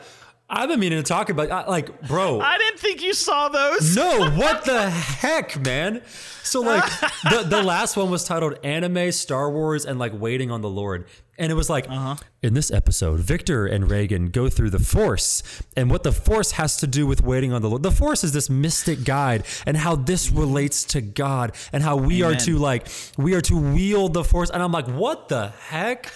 I've 0.51 0.71
been 0.71 0.81
meaning 0.81 0.99
to 0.99 1.07
talk 1.07 1.29
about 1.29 1.69
like, 1.69 2.09
bro. 2.09 2.41
I 2.41 2.57
didn't 2.57 2.81
think 2.81 3.03
you 3.03 3.13
saw 3.13 3.49
those. 3.49 3.95
no, 3.95 4.31
what 4.31 4.65
the 4.65 4.89
heck, 4.89 5.61
man? 5.63 6.03
So 6.43 6.63
like 6.63 6.85
the 7.31 7.45
the 7.47 7.63
last 7.63 7.97
one 7.97 8.11
was 8.11 8.25
titled 8.25 8.59
Anime, 8.65 9.13
Star 9.13 9.51
Wars, 9.51 9.85
and 9.85 9.99
like 9.99 10.19
Waiting 10.19 10.51
on 10.51 10.63
the 10.63 10.71
Lord. 10.71 11.07
And 11.37 11.53
it 11.53 11.55
was 11.55 11.69
like 11.69 11.89
uh-huh. 11.89 12.17
in 12.43 12.55
this 12.55 12.71
episode, 12.71 13.21
Victor 13.21 13.67
and 13.67 13.91
Reagan 13.91 14.31
go 14.31 14.49
through 14.49 14.71
the 14.71 14.79
Force 14.79 15.63
and 15.77 15.91
what 15.91 16.03
the 16.03 16.13
Force 16.13 16.53
has 16.53 16.79
to 16.79 16.87
do 16.87 17.07
with 17.07 17.23
waiting 17.23 17.53
on 17.53 17.61
the 17.61 17.69
Lord. 17.69 17.83
The 17.83 17.93
Force 17.93 18.25
is 18.25 18.33
this 18.33 18.49
mystic 18.49 19.05
guide 19.05 19.45
and 19.67 19.77
how 19.77 19.97
this 19.97 20.31
relates 20.31 20.83
to 20.85 21.03
God 21.03 21.55
and 21.73 21.83
how 21.83 21.97
we 21.97 22.23
are 22.23 22.35
to 22.35 22.57
like 22.57 22.89
we 23.19 23.35
are 23.35 23.43
to 23.43 23.57
wield 23.57 24.15
the 24.15 24.25
Force. 24.25 24.49
And 24.49 24.63
I'm 24.63 24.73
like, 24.73 24.89
what 24.89 25.29
the 25.29 25.49
heck? 25.69 26.11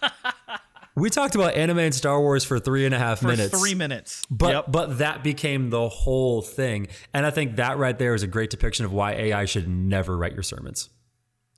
we 0.96 1.10
talked 1.10 1.34
about 1.34 1.54
anime 1.54 1.78
and 1.78 1.94
Star 1.94 2.20
Wars 2.20 2.44
for 2.44 2.58
three 2.58 2.84
and 2.86 2.94
a 2.94 2.98
half 2.98 3.20
For 3.20 3.26
minutes. 3.28 3.58
three 3.58 3.74
minutes. 3.74 4.24
But 4.30 4.52
Yep. 4.54 4.64
but 4.72 4.98
that 4.98 5.22
became 5.22 5.70
the 5.70 5.88
whole 5.88 6.42
thing. 6.42 6.88
And 7.14 7.24
I 7.26 7.30
think 7.30 7.56
that 7.56 7.78
right 7.78 7.98
there 7.98 8.14
is 8.14 8.22
a 8.22 8.26
great 8.26 8.50
depiction 8.50 8.84
of 8.84 8.92
why 8.92 9.12
AI 9.12 9.44
should 9.44 9.68
never 9.68 10.16
write 10.16 10.32
your 10.32 10.42
sermons. 10.42 10.88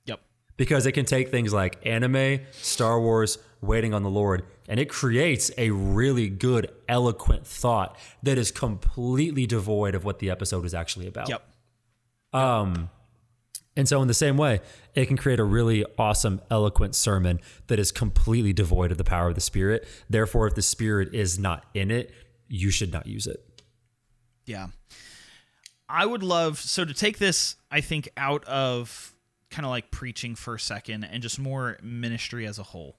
Yep. 0.05 0.19
Because 0.57 0.85
it 0.85 0.91
can 0.91 1.05
take 1.05 1.29
things 1.31 1.53
like 1.53 1.79
anime, 1.85 2.41
Star 2.51 2.99
Wars, 2.99 3.37
waiting 3.61 3.93
on 3.93 4.03
the 4.03 4.09
Lord, 4.09 4.43
and 4.67 4.79
it 4.79 4.89
creates 4.89 5.51
a 5.57 5.71
really 5.71 6.29
good, 6.29 6.71
eloquent 6.87 7.47
thought 7.47 7.97
that 8.23 8.37
is 8.37 8.51
completely 8.51 9.45
devoid 9.47 9.95
of 9.95 10.03
what 10.05 10.19
the 10.19 10.29
episode 10.29 10.65
is 10.65 10.73
actually 10.73 11.07
about. 11.07 11.29
Yep. 11.29 11.43
Um, 12.33 12.89
And 13.75 13.87
so, 13.87 14.01
in 14.01 14.07
the 14.07 14.13
same 14.13 14.35
way, 14.35 14.59
it 14.95 15.05
can 15.05 15.15
create 15.15 15.39
a 15.39 15.43
really 15.43 15.85
awesome, 15.97 16.41
eloquent 16.51 16.95
sermon 16.95 17.39
that 17.67 17.79
is 17.79 17.91
completely 17.91 18.51
devoid 18.51 18.91
of 18.91 18.97
the 18.97 19.03
power 19.03 19.29
of 19.29 19.35
the 19.35 19.41
Spirit. 19.41 19.87
Therefore, 20.09 20.47
if 20.47 20.55
the 20.55 20.61
Spirit 20.61 21.13
is 21.13 21.39
not 21.39 21.65
in 21.73 21.91
it, 21.91 22.11
you 22.47 22.71
should 22.71 22.91
not 22.91 23.07
use 23.07 23.27
it. 23.27 23.63
Yeah. 24.45 24.67
I 25.87 26.05
would 26.05 26.23
love 26.23 26.59
so 26.59 26.85
to 26.85 26.93
take 26.93 27.17
this, 27.17 27.55
I 27.71 27.81
think, 27.81 28.09
out 28.17 28.43
of 28.45 29.13
kind 29.49 29.65
of 29.65 29.71
like 29.71 29.91
preaching 29.91 30.35
for 30.35 30.55
a 30.55 30.59
second 30.59 31.03
and 31.03 31.23
just 31.23 31.39
more 31.39 31.77
ministry 31.81 32.45
as 32.45 32.59
a 32.59 32.63
whole. 32.63 32.97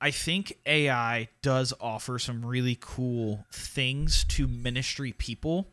I 0.00 0.10
think 0.10 0.58
AI 0.66 1.28
does 1.42 1.72
offer 1.80 2.18
some 2.18 2.44
really 2.44 2.76
cool 2.80 3.46
things 3.52 4.24
to 4.30 4.48
ministry 4.48 5.12
people 5.12 5.68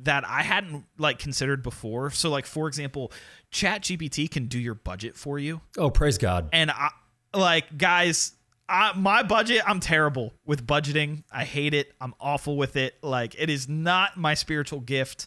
that 0.00 0.24
I 0.26 0.42
hadn't 0.42 0.84
like 0.96 1.18
considered 1.18 1.62
before. 1.62 2.10
So 2.10 2.30
like 2.30 2.46
for 2.46 2.68
example, 2.68 3.12
Chat 3.50 3.82
GPT 3.82 4.30
can 4.30 4.46
do 4.46 4.58
your 4.58 4.74
budget 4.74 5.16
for 5.16 5.38
you. 5.38 5.60
Oh, 5.76 5.90
praise 5.90 6.18
God. 6.18 6.48
And 6.52 6.70
I 6.70 6.90
like 7.34 7.76
guys, 7.76 8.32
I, 8.68 8.92
my 8.96 9.22
budget, 9.22 9.62
I'm 9.66 9.80
terrible 9.80 10.34
with 10.44 10.66
budgeting. 10.66 11.24
I 11.32 11.44
hate 11.44 11.74
it. 11.74 11.92
I'm 12.00 12.14
awful 12.20 12.56
with 12.56 12.76
it. 12.76 12.94
Like 13.02 13.34
it 13.38 13.50
is 13.50 13.68
not 13.68 14.16
my 14.16 14.34
spiritual 14.34 14.80
gift. 14.80 15.26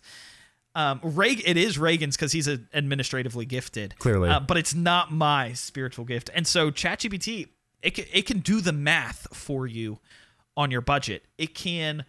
Um, 0.74 1.02
Reagan, 1.04 1.44
it 1.46 1.58
is 1.58 1.78
Reagan's 1.78 2.16
because 2.16 2.32
he's 2.32 2.48
a, 2.48 2.60
administratively 2.74 3.46
gifted, 3.46 3.96
Clearly. 4.00 4.30
uh, 4.30 4.40
but 4.40 4.56
it's 4.58 4.74
not 4.74 5.12
my 5.12 5.52
spiritual 5.52 6.06
gift. 6.06 6.30
And 6.34 6.48
so 6.48 6.72
ChatGPT, 6.72 7.50
it 7.82 7.92
can, 7.92 8.06
it 8.14 8.26
can 8.26 8.40
do 8.40 8.62
the 8.62 8.72
math 8.72 9.28
for 9.36 9.68
you 9.68 10.00
on 10.56 10.72
your 10.72 10.80
budget. 10.80 11.24
It 11.38 11.56
can, 11.56 12.06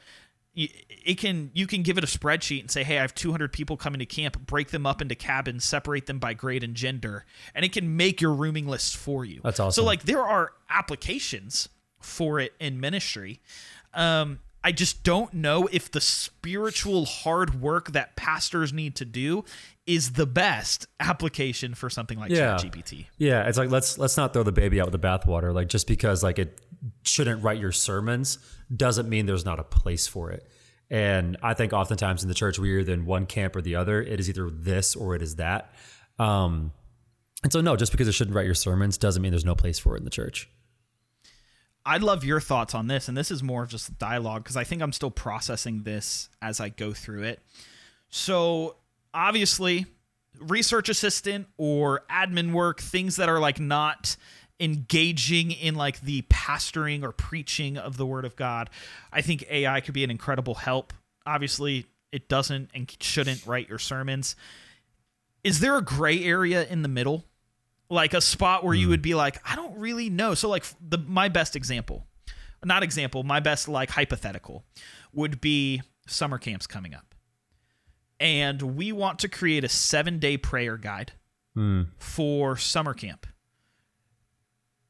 it 0.55 1.19
can, 1.19 1.51
you 1.55 1.67
can 1.67 1.83
give 1.83 1.97
it 1.99 2.05
a 2.05 2.07
spreadsheet 2.07 2.61
and 2.61 2.71
say, 2.71 2.83
hey, 2.85 2.99
I 2.99 3.01
have 3.03 3.15
200 3.15 3.53
people 3.53 3.77
coming 3.77 3.99
to 4.01 4.07
camp. 4.07 4.47
Break 4.47 4.69
them 4.71 4.87
up 4.87 5.01
into 5.01 5.15
cabins, 5.15 5.65
separate 5.65 6.07
them 6.07 6.19
by 6.19 6.35
grade 6.35 6.63
and 6.63 6.75
gender, 6.75 7.25
and 7.55 7.65
it 7.65 7.73
can 7.73 7.97
make 7.97 8.21
your 8.21 8.33
rooming 8.35 8.67
list 8.67 8.97
for 8.97 9.25
you. 9.25 9.41
That's 9.43 9.59
awesome 9.61 9.83
So 9.83 9.87
like 9.87 10.03
there 10.03 10.23
are 10.23 10.53
applications 10.69 11.69
for 12.01 12.39
it 12.41 12.53
in 12.61 12.81
ministry. 12.81 13.41
Um, 13.95 14.41
I 14.65 14.71
just 14.73 15.03
don't 15.03 15.33
know 15.35 15.69
if 15.73 15.91
the 15.91 16.01
spiritual 16.01 17.05
hard 17.05 17.61
work 17.61 17.93
that 17.93 18.15
pastors 18.15 18.73
need 18.73 18.95
to 18.97 19.05
do 19.05 19.45
is 19.87 20.13
the 20.13 20.27
best 20.27 20.87
application 21.01 21.75
for 21.75 21.91
something 21.91 22.19
like 22.19 22.31
Yeah. 22.31 22.55
ChatGPT. 22.57 23.07
Yeah, 23.19 23.49
it's 23.49 23.59
like 23.59 23.71
let's 23.71 23.99
let's 23.99 24.17
not 24.17 24.33
throw 24.33 24.45
the 24.45 24.53
baby 24.53 24.81
out 24.81 24.91
with 24.91 25.01
the 25.01 25.07
bathwater. 25.07 25.53
Like 25.53 25.69
just 25.69 25.89
because 25.89 26.23
like 26.23 26.39
it 26.39 26.61
shouldn't 27.05 27.43
write 27.43 27.59
your 27.59 27.73
sermons 27.73 28.39
doesn't 28.75 29.09
mean 29.09 29.27
there's 29.27 29.45
not 29.45 29.59
a 29.59 29.65
place 29.65 30.07
for 30.07 30.31
it. 30.31 30.49
And 30.91 31.37
I 31.43 31.55
think 31.55 31.73
oftentimes 31.73 32.23
in 32.23 32.29
the 32.29 32.35
church 32.35 32.59
we're 32.59 32.81
either 32.81 32.93
in 32.93 33.07
one 33.07 33.27
camp 33.27 33.57
or 33.57 33.63
the 33.63 33.77
other. 33.77 34.03
It 34.03 34.21
is 34.21 34.29
either 34.29 34.51
this 34.51 34.95
or 34.95 35.15
it 35.15 35.23
is 35.23 35.37
that. 35.37 35.75
Um, 36.19 36.73
and 37.43 37.53
so 37.53 37.61
no, 37.61 37.77
just 37.77 37.93
because 37.93 38.09
it 38.09 38.13
shouldn't 38.13 38.37
write 38.37 38.47
your 38.47 38.55
sermons 38.55 38.99
doesn't 38.99 39.23
mean 39.23 39.33
there's 39.33 39.45
no 39.45 39.55
place 39.55 39.79
for 39.79 39.95
it 39.95 39.99
in 39.99 40.05
the 40.05 40.11
church. 40.11 40.49
I'd 41.85 42.03
love 42.03 42.25
your 42.25 42.41
thoughts 42.41 42.75
on 42.75 42.87
this, 42.87 43.09
and 43.09 43.17
this 43.17 43.33
is 43.33 43.43
more 43.43 43.65
of 43.65 43.71
just 43.71 43.99
dialogue 43.99 44.45
because 44.45 44.57
I 44.57 44.63
think 44.63 44.83
I'm 44.83 44.93
still 44.93 45.11
processing 45.11 45.83
this 45.83 46.29
as 46.41 46.61
I 46.61 46.69
go 46.69 46.93
through 46.93 47.25
it. 47.25 47.41
So, 48.09 48.77
obviously, 49.13 49.87
research 50.39 50.89
assistant 50.89 51.49
or 51.57 52.05
admin 52.11 52.53
work, 52.53 52.81
things 52.81 53.17
that 53.17 53.29
are 53.29 53.41
like 53.41 53.59
not 53.59 54.17
engaging 54.63 55.51
in 55.51 55.75
like 55.75 56.01
the 56.01 56.23
pastoring 56.23 57.03
or 57.03 57.13
preaching 57.13 57.77
of 57.77 57.97
the 57.97 58.07
word 58.07 58.25
of 58.25 58.37
God, 58.37 58.71
I 59.13 59.21
think 59.21 59.45
AI 59.51 59.81
could 59.81 59.95
be 59.95 60.05
an 60.05 60.11
incredible 60.11 60.55
help. 60.55 60.93
Obviously, 61.27 61.87
it 62.13 62.29
doesn't 62.29 62.71
and 62.75 62.95
shouldn't 63.01 63.47
write 63.47 63.69
your 63.69 63.79
sermons. 63.79 64.37
Is 65.43 65.61
there 65.61 65.77
a 65.77 65.83
gray 65.83 66.23
area 66.25 66.67
in 66.67 66.83
the 66.83 66.89
middle? 66.89 67.25
like 67.93 68.15
a 68.15 68.21
spot 68.23 68.65
where 68.65 68.75
you 68.75 68.87
hmm. 68.87 68.91
would 68.93 69.03
be 69.03 69.15
like, 69.15 69.39
I 69.49 69.55
don't 69.55 69.77
really 69.77 70.09
know. 70.09 70.35
So 70.35 70.49
like 70.49 70.65
the 70.81 70.99
my 70.99 71.29
best 71.29 71.55
example, 71.55 72.07
not 72.65 72.83
example, 72.83 73.23
my 73.23 73.39
best 73.39 73.69
like 73.69 73.91
hypothetical 73.91 74.65
would 75.13 75.41
be 75.41 75.83
summer 76.09 76.39
camps 76.39 76.67
coming 76.67 76.95
up. 76.95 77.15
And 78.19 78.63
we 78.63 78.93
want 78.93 79.19
to 79.21 79.29
create 79.29 79.65
a 79.65 79.69
7-day 79.69 80.39
prayer 80.39 80.77
guide 80.77 81.13
hmm. 81.55 81.83
for 81.99 82.57
summer 82.57 82.95
camp. 82.95 83.27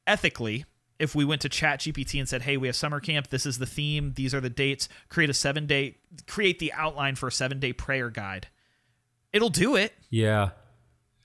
Ethically, 0.06 0.64
if 0.98 1.14
we 1.14 1.24
went 1.24 1.42
to 1.42 1.48
Chat 1.48 1.80
GPT 1.80 2.18
and 2.18 2.28
said, 2.28 2.42
"Hey, 2.42 2.56
we 2.56 2.68
have 2.68 2.76
summer 2.76 3.00
camp. 3.00 3.30
This 3.30 3.46
is 3.46 3.58
the 3.58 3.66
theme. 3.66 4.12
These 4.14 4.34
are 4.34 4.40
the 4.40 4.50
dates. 4.50 4.88
Create 5.08 5.30
a 5.30 5.32
7-day 5.32 5.96
create 6.26 6.58
the 6.58 6.72
outline 6.72 7.14
for 7.14 7.28
a 7.28 7.30
7-day 7.30 7.72
prayer 7.72 8.10
guide." 8.10 8.48
It'll 9.32 9.48
do 9.48 9.76
it. 9.76 9.94
Yeah. 10.10 10.50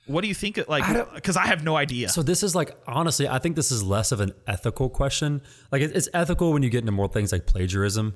What 0.05 0.21
do 0.21 0.29
you 0.29 0.33
think? 0.33 0.57
Like, 0.69 1.13
because 1.13 1.35
I 1.35 1.47
have 1.47 1.65
no 1.65 1.75
idea. 1.75 2.07
So 2.07 2.23
this 2.23 2.41
is 2.41 2.55
like 2.55 2.71
honestly, 2.87 3.27
I 3.27 3.39
think 3.39 3.57
this 3.57 3.71
is 3.71 3.83
less 3.83 4.13
of 4.13 4.21
an 4.21 4.31
ethical 4.47 4.89
question. 4.89 5.41
Like 5.71 5.81
it's 5.81 6.07
ethical 6.13 6.53
when 6.53 6.63
you 6.63 6.69
get 6.69 6.79
into 6.79 6.93
more 6.93 7.09
things 7.09 7.33
like 7.33 7.45
plagiarism, 7.45 8.15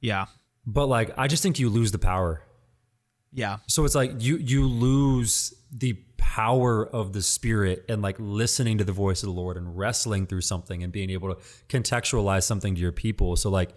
yeah, 0.00 0.26
but 0.64 0.86
like 0.86 1.10
I 1.18 1.26
just 1.26 1.42
think 1.42 1.58
you 1.58 1.68
lose 1.68 1.90
the 1.90 1.98
power. 1.98 2.42
Yeah, 3.32 3.58
So 3.66 3.84
it's 3.84 3.94
like 3.94 4.12
you 4.18 4.36
you 4.36 4.66
lose 4.66 5.54
the 5.72 5.92
power 6.16 6.86
of 6.86 7.12
the 7.12 7.22
spirit 7.22 7.84
and 7.88 8.02
like 8.02 8.16
listening 8.18 8.78
to 8.78 8.84
the 8.84 8.92
voice 8.92 9.22
of 9.22 9.28
the 9.28 9.32
Lord 9.32 9.56
and 9.56 9.76
wrestling 9.76 10.26
through 10.26 10.42
something 10.42 10.82
and 10.82 10.92
being 10.92 11.10
able 11.10 11.34
to 11.34 11.40
contextualize 11.68 12.42
something 12.42 12.74
to 12.74 12.80
your 12.80 12.92
people. 12.92 13.36
So 13.36 13.50
like 13.50 13.70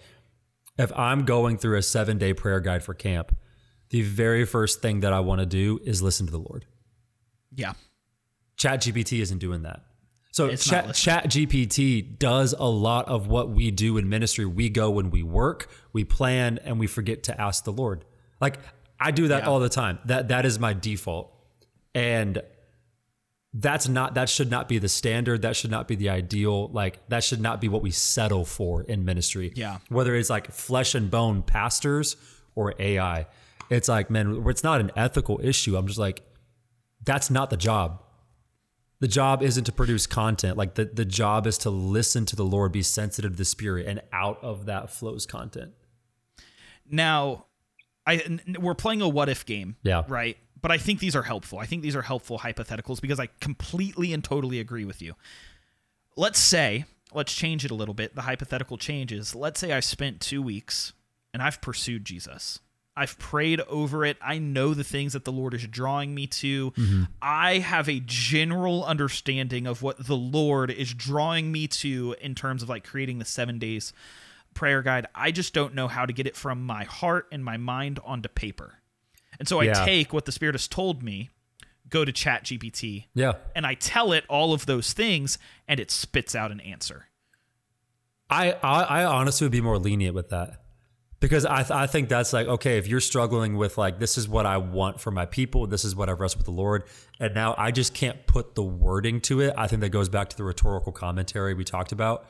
if 0.77 0.91
I'm 0.97 1.25
going 1.25 1.57
through 1.57 1.77
a 1.77 1.81
7-day 1.81 2.33
prayer 2.33 2.59
guide 2.59 2.83
for 2.83 2.93
camp, 2.93 3.35
the 3.91 4.01
very 4.01 4.45
first 4.45 4.81
thing 4.81 5.01
that 5.01 5.13
I 5.13 5.19
want 5.19 5.39
to 5.39 5.45
do 5.45 5.79
is 5.83 6.01
listen 6.01 6.25
to 6.25 6.31
the 6.31 6.39
Lord. 6.39 6.65
yeah, 7.55 7.73
Chat 8.57 8.81
GPT 8.81 9.19
isn't 9.21 9.37
doing 9.39 9.63
that. 9.63 9.81
So 10.31 10.47
It's 10.47 10.65
Chat. 10.65 10.95
Chat 10.95 11.25
GPT 11.25 12.17
does 12.17 12.53
a 12.57 12.65
lot 12.65 13.07
of 13.07 13.27
what 13.27 13.51
we 13.51 13.69
do 13.69 13.97
in 13.97 14.09
ministry. 14.09 14.45
We 14.47 14.69
go 14.69 14.89
when 14.89 15.11
we 15.11 15.21
work, 15.21 15.69
we 15.91 16.03
plan, 16.03 16.59
and 16.63 16.79
we 16.79 16.87
forget 16.87 17.21
to 17.23 17.39
ask 17.39 17.63
the 17.65 17.71
Lord. 17.71 18.03
Like 18.41 18.57
I 19.03 19.11
do 19.11 19.27
that 19.27 19.43
Yeah. 19.43 19.49
all 19.49 19.59
the 19.59 19.69
time. 19.69 19.99
That 20.05 20.29
that 20.29 20.45
is 20.45 20.57
my 20.59 20.73
default. 20.73 21.31
And 21.93 22.41
that's 23.53 23.87
not 23.87 24.15
that 24.15 24.29
should 24.29 24.49
not 24.49 24.67
be 24.67 24.79
the 24.79 24.89
standard. 24.89 25.41
That 25.43 25.55
should 25.55 25.69
not 25.71 25.87
be 25.87 25.95
the 25.95 26.09
ideal. 26.09 26.69
Like 26.69 27.07
that 27.09 27.23
should 27.23 27.41
not 27.41 27.61
be 27.61 27.67
what 27.67 27.81
we 27.83 27.91
settle 27.91 28.45
for 28.45 28.81
in 28.81 29.05
ministry. 29.05 29.51
Yeah. 29.55 29.77
Whether 29.89 30.15
it's 30.15 30.29
like 30.29 30.51
flesh 30.51 30.95
and 30.95 31.11
bone 31.11 31.43
pastors 31.43 32.15
or 32.55 32.73
AI. 32.79 33.27
It's 33.69 33.87
like, 33.87 34.09
man, 34.09 34.43
it's 34.47 34.63
not 34.63 34.81
an 34.81 34.91
ethical 34.95 35.39
issue. 35.43 35.75
I'm 35.77 35.87
just 35.87 35.99
like, 35.99 36.21
that's 37.05 37.29
not 37.29 37.49
the 37.49 37.57
job. 37.57 38.01
The 38.99 39.07
job 39.07 39.43
isn't 39.43 39.65
to 39.65 39.71
produce 39.71 40.07
content. 40.07 40.57
Like 40.57 40.75
the, 40.75 40.85
the 40.85 41.05
job 41.05 41.45
is 41.45 41.57
to 41.59 41.69
listen 41.69 42.25
to 42.27 42.35
the 42.35 42.45
Lord, 42.45 42.71
be 42.71 42.81
sensitive 42.83 43.31
to 43.33 43.37
the 43.37 43.45
Spirit, 43.45 43.85
and 43.87 44.01
out 44.13 44.41
of 44.43 44.65
that 44.67 44.89
flows 44.91 45.25
content. 45.25 45.71
Now, 46.89 47.45
I 48.05 48.39
we're 48.59 48.75
playing 48.75 49.01
a 49.01 49.07
what 49.07 49.29
if 49.29 49.45
game. 49.45 49.75
Yeah. 49.83 50.03
Right. 50.07 50.37
But 50.61 50.71
I 50.71 50.77
think 50.77 50.99
these 50.99 51.15
are 51.15 51.23
helpful. 51.23 51.59
I 51.59 51.65
think 51.65 51.81
these 51.81 51.95
are 51.95 52.01
helpful 52.01 52.39
hypotheticals 52.39 53.01
because 53.01 53.19
I 53.19 53.27
completely 53.41 54.13
and 54.13 54.23
totally 54.23 54.59
agree 54.59 54.85
with 54.85 55.01
you. 55.01 55.15
Let's 56.15 56.39
say, 56.39 56.85
let's 57.13 57.33
change 57.33 57.65
it 57.65 57.71
a 57.71 57.75
little 57.75 57.93
bit. 57.93 58.15
The 58.15 58.21
hypothetical 58.21 58.77
changes. 58.77 59.35
Let's 59.35 59.59
say 59.59 59.73
I 59.73 59.81
spent 59.81 60.21
two 60.21 60.41
weeks 60.41 60.93
and 61.33 61.41
I've 61.41 61.59
pursued 61.59 62.05
Jesus. 62.05 62.59
I've 62.95 63.17
prayed 63.17 63.59
over 63.61 64.05
it. 64.05 64.17
I 64.21 64.37
know 64.37 64.73
the 64.73 64.83
things 64.83 65.13
that 65.13 65.25
the 65.25 65.31
Lord 65.31 65.53
is 65.55 65.65
drawing 65.67 66.13
me 66.13 66.27
to. 66.27 66.71
Mm-hmm. 66.71 67.03
I 67.21 67.57
have 67.57 67.89
a 67.89 67.99
general 68.05 68.85
understanding 68.85 69.65
of 69.65 69.81
what 69.81 70.05
the 70.05 70.15
Lord 70.15 70.69
is 70.69 70.93
drawing 70.93 71.51
me 71.51 71.67
to 71.67 72.15
in 72.21 72.35
terms 72.35 72.61
of 72.61 72.69
like 72.69 72.83
creating 72.83 73.17
the 73.17 73.25
seven 73.25 73.57
days 73.57 73.93
prayer 74.53 74.81
guide. 74.81 75.07
I 75.15 75.31
just 75.31 75.53
don't 75.53 75.73
know 75.75 75.87
how 75.87 76.05
to 76.05 76.13
get 76.13 76.27
it 76.27 76.35
from 76.35 76.63
my 76.63 76.83
heart 76.83 77.27
and 77.31 77.43
my 77.43 77.57
mind 77.57 77.99
onto 78.05 78.29
paper. 78.29 78.79
And 79.39 79.47
so 79.47 79.59
I 79.59 79.65
Yeah. 79.65 79.85
take 79.85 80.13
what 80.13 80.25
the 80.25 80.31
Spirit 80.31 80.53
has 80.55 80.67
told 80.67 81.01
me, 81.03 81.29
go 81.89 82.05
to 82.05 82.11
Chat 82.11 82.43
GPT, 82.45 83.07
Yeah. 83.13 83.33
and 83.55 83.65
I 83.65 83.73
tell 83.73 84.11
it 84.13 84.23
all 84.29 84.53
of 84.53 84.65
those 84.65 84.93
things, 84.93 85.37
and 85.67 85.79
it 85.79 85.91
spits 85.91 86.35
out 86.35 86.51
an 86.51 86.59
answer. 86.59 87.07
I, 88.29 88.53
I 88.53 88.83
I 88.83 89.05
honestly 89.05 89.45
would 89.45 89.51
be 89.51 89.61
more 89.61 89.77
lenient 89.77 90.15
with 90.15 90.29
that 90.29 90.61
because 91.19 91.45
I 91.45 91.57
th- 91.61 91.71
I 91.71 91.87
think 91.87 92.09
that's 92.09 92.33
like 92.33 92.47
okay 92.47 92.77
if 92.77 92.87
you're 92.87 92.99
struggling 93.01 93.57
with 93.57 93.77
like 93.77 93.99
this 93.99 94.17
is 94.17 94.27
what 94.27 94.45
I 94.45 94.57
want 94.57 94.99
for 94.99 95.11
my 95.11 95.25
people 95.25 95.67
this 95.67 95.85
is 95.85 95.95
what 95.95 96.09
I've 96.09 96.19
wrestled 96.19 96.39
with 96.39 96.45
the 96.45 96.51
Lord 96.51 96.83
and 97.19 97.35
now 97.35 97.53
I 97.57 97.69
just 97.71 97.93
can't 97.93 98.25
put 98.25 98.55
the 98.55 98.63
wording 98.63 99.21
to 99.21 99.41
it 99.41 99.53
I 99.57 99.67
think 99.67 99.81
that 99.81 99.89
goes 99.89 100.09
back 100.09 100.29
to 100.29 100.37
the 100.37 100.43
rhetorical 100.43 100.91
commentary 100.91 101.53
we 101.53 101.63
talked 101.63 101.91
about 101.91 102.25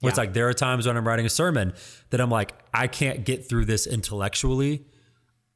where 0.00 0.10
it's 0.10 0.18
like 0.18 0.32
there 0.32 0.48
are 0.48 0.54
times 0.54 0.86
when 0.86 0.96
I'm 0.96 1.06
writing 1.06 1.26
a 1.26 1.30
sermon 1.30 1.72
that 2.10 2.20
I'm 2.20 2.30
like 2.30 2.52
I 2.72 2.86
can't 2.86 3.24
get 3.24 3.48
through 3.48 3.64
this 3.64 3.86
intellectually 3.86 4.84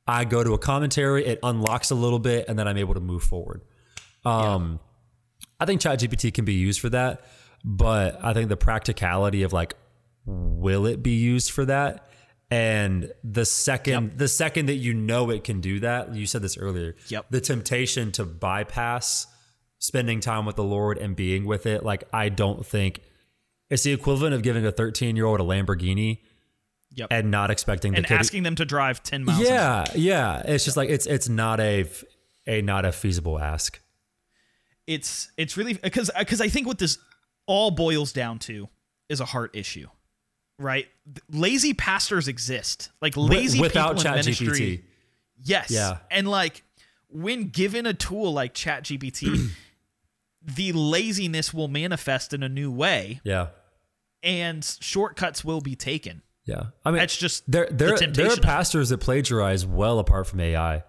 I 0.06 0.24
go 0.24 0.42
to 0.42 0.52
a 0.52 0.58
commentary 0.58 1.24
it 1.24 1.38
unlocks 1.42 1.90
a 1.90 1.94
little 1.94 2.18
bit 2.18 2.46
and 2.48 2.58
then 2.58 2.66
I'm 2.66 2.78
able 2.78 2.94
to 2.94 3.00
move 3.00 3.22
forward 3.22 3.62
um 4.24 4.80
I 5.62 5.64
think 5.64 5.80
ChatGPT 5.80 6.34
can 6.34 6.44
be 6.44 6.54
used 6.54 6.80
for 6.80 6.88
that, 6.88 7.24
but 7.64 8.18
I 8.20 8.32
think 8.32 8.48
the 8.48 8.56
practicality 8.56 9.44
of 9.44 9.52
like, 9.52 9.74
will 10.24 10.86
it 10.86 11.04
be 11.04 11.12
used 11.12 11.52
for 11.52 11.64
that? 11.66 12.08
And 12.50 13.12
the 13.22 13.44
second, 13.44 14.18
the 14.18 14.26
second 14.26 14.66
that 14.66 14.74
you 14.74 14.92
know 14.92 15.30
it 15.30 15.44
can 15.44 15.60
do 15.60 15.78
that, 15.78 16.16
you 16.16 16.26
said 16.26 16.42
this 16.42 16.58
earlier. 16.58 16.96
Yep. 17.08 17.26
The 17.30 17.40
temptation 17.40 18.10
to 18.12 18.24
bypass 18.24 19.28
spending 19.78 20.18
time 20.18 20.46
with 20.46 20.56
the 20.56 20.64
Lord 20.64 20.98
and 20.98 21.14
being 21.14 21.44
with 21.44 21.64
it, 21.66 21.84
like 21.84 22.04
I 22.12 22.28
don't 22.28 22.66
think 22.66 22.98
it's 23.72 23.82
the 23.82 23.92
equivalent 23.92 24.34
of 24.34 24.42
giving 24.42 24.64
a 24.66 24.70
13 24.72 25.16
year 25.16 25.24
old 25.26 25.40
a 25.40 25.44
Lamborghini 25.44 26.18
Yep. 26.94 27.08
and 27.10 27.30
not 27.30 27.50
expecting 27.50 27.94
and 27.94 28.04
the 28.04 28.08
kid. 28.08 28.18
asking 28.18 28.42
them 28.42 28.54
to 28.56 28.64
drive 28.66 29.02
10 29.02 29.24
miles. 29.24 29.40
yeah, 29.40 29.84
yeah. 29.94 30.42
It's 30.44 30.64
just 30.64 30.76
like 30.76 30.90
it's 30.90 31.06
it's 31.06 31.28
not 31.28 31.58
a 31.58 31.86
a 32.46 32.60
not 32.60 32.84
a 32.84 32.92
feasible 32.92 33.38
ask. 33.38 33.80
it's 34.86 35.30
it's 35.36 35.56
really 35.56 35.72
because 35.74 36.10
because 36.18 36.40
I 36.40 36.48
think 36.48 36.66
what 36.66 36.78
this 36.78 36.98
all 37.46 37.70
boils 37.70 38.12
down 38.12 38.38
to 38.40 38.68
is 39.08 39.20
a 39.20 39.24
heart 39.24 39.56
issue, 39.56 39.88
right? 40.58 40.86
Lazy 41.30 41.72
pastors 41.72 42.28
exist, 42.28 42.90
like 43.00 43.16
lazy 43.16 43.60
without 43.60 43.96
people 43.96 44.10
in 44.10 44.16
ministry. 44.18 44.48
ChatGPT. 44.48 44.82
Yes, 45.44 45.70
Yeah. 45.70 45.98
and 46.10 46.28
like 46.28 46.62
when 47.08 47.48
given 47.48 47.86
a 47.86 47.94
tool 47.94 48.32
like 48.32 48.54
ChatGPT, 48.54 49.48
the 50.42 50.72
laziness 50.72 51.54
will 51.54 51.68
manifest 51.68 52.32
in 52.34 52.42
a 52.42 52.48
new 52.48 52.70
way, 52.70 53.20
Yeah. 53.24 53.48
And 54.22 54.64
shortcuts 54.80 55.44
will 55.44 55.60
be 55.60 55.74
taken. 55.76 56.22
Yeah, 56.44 56.66
I 56.84 56.90
mean, 56.90 56.98
That's 56.98 57.16
just 57.16 57.48
there. 57.50 57.66
the 57.66 57.74
There, 57.74 57.88
there 57.90 57.96
temptation 57.98 58.38
are 58.40 58.42
pastors 58.42 58.88
that 58.88 58.98
plagiarize 58.98 59.64
well 59.64 59.98
apart 60.00 60.26
from 60.26 60.40
AI, 60.40 60.82